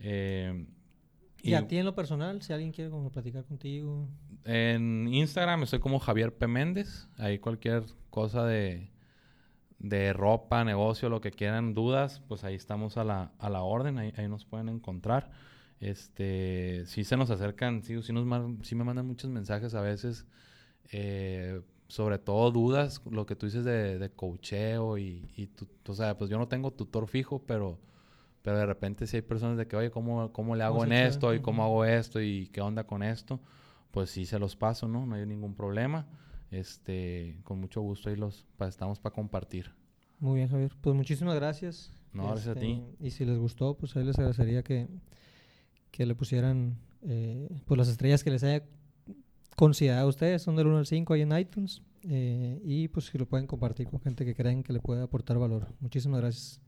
[0.00, 0.66] Eh,
[1.42, 4.08] Y, a ti en lo personal, si alguien quiere como platicar contigo.
[4.44, 6.46] en Instagram estoy como Javier P.
[6.46, 7.08] Méndez.
[7.18, 8.90] Ahí cualquier cosa de,
[9.78, 13.98] de ropa, negocio, lo que quieran, dudas, pues ahí estamos a la, a la orden.
[13.98, 15.30] Ahí, ahí nos pueden encontrar.
[15.80, 18.26] Este, sí se nos acercan, sí, sí, nos
[18.66, 20.26] sí me mandan muchos mensajes a veces.
[20.92, 25.94] eh, sobre todo dudas, lo que tú dices de, de coacheo y, y tu- o
[25.94, 27.78] sea, pues yo no tengo tutor fijo, pero,
[28.46, 30.92] pero de repente si hay personas de que, oye, ¿cómo, cómo le hago ¿Cómo en
[30.92, 31.34] esto?
[31.34, 32.20] ¿Y cómo hago esto?
[32.20, 33.40] ¿Y qué onda con esto?
[33.90, 35.04] Pues sí se los paso, ¿no?
[35.04, 36.06] No hay ningún problema.
[36.52, 39.72] Este, con mucho gusto ahí los, pa- estamos para compartir.
[40.20, 40.70] Muy bien, Javier.
[40.80, 41.90] Pues muchísimas gracias.
[42.12, 42.80] No, gracias a ti.
[43.00, 44.86] Y si les gustó, pues ahí les agradecería que,
[45.90, 48.62] que le pusieran eh, pues las estrellas que les haya
[49.56, 50.40] considerado a ustedes.
[50.42, 51.82] Son del 1 al 5 ahí en iTunes.
[52.04, 55.36] eh, y pues si lo pueden compartir con gente que creen que le puede aportar
[55.36, 55.66] valor.
[55.80, 56.60] Muchísimas gracias.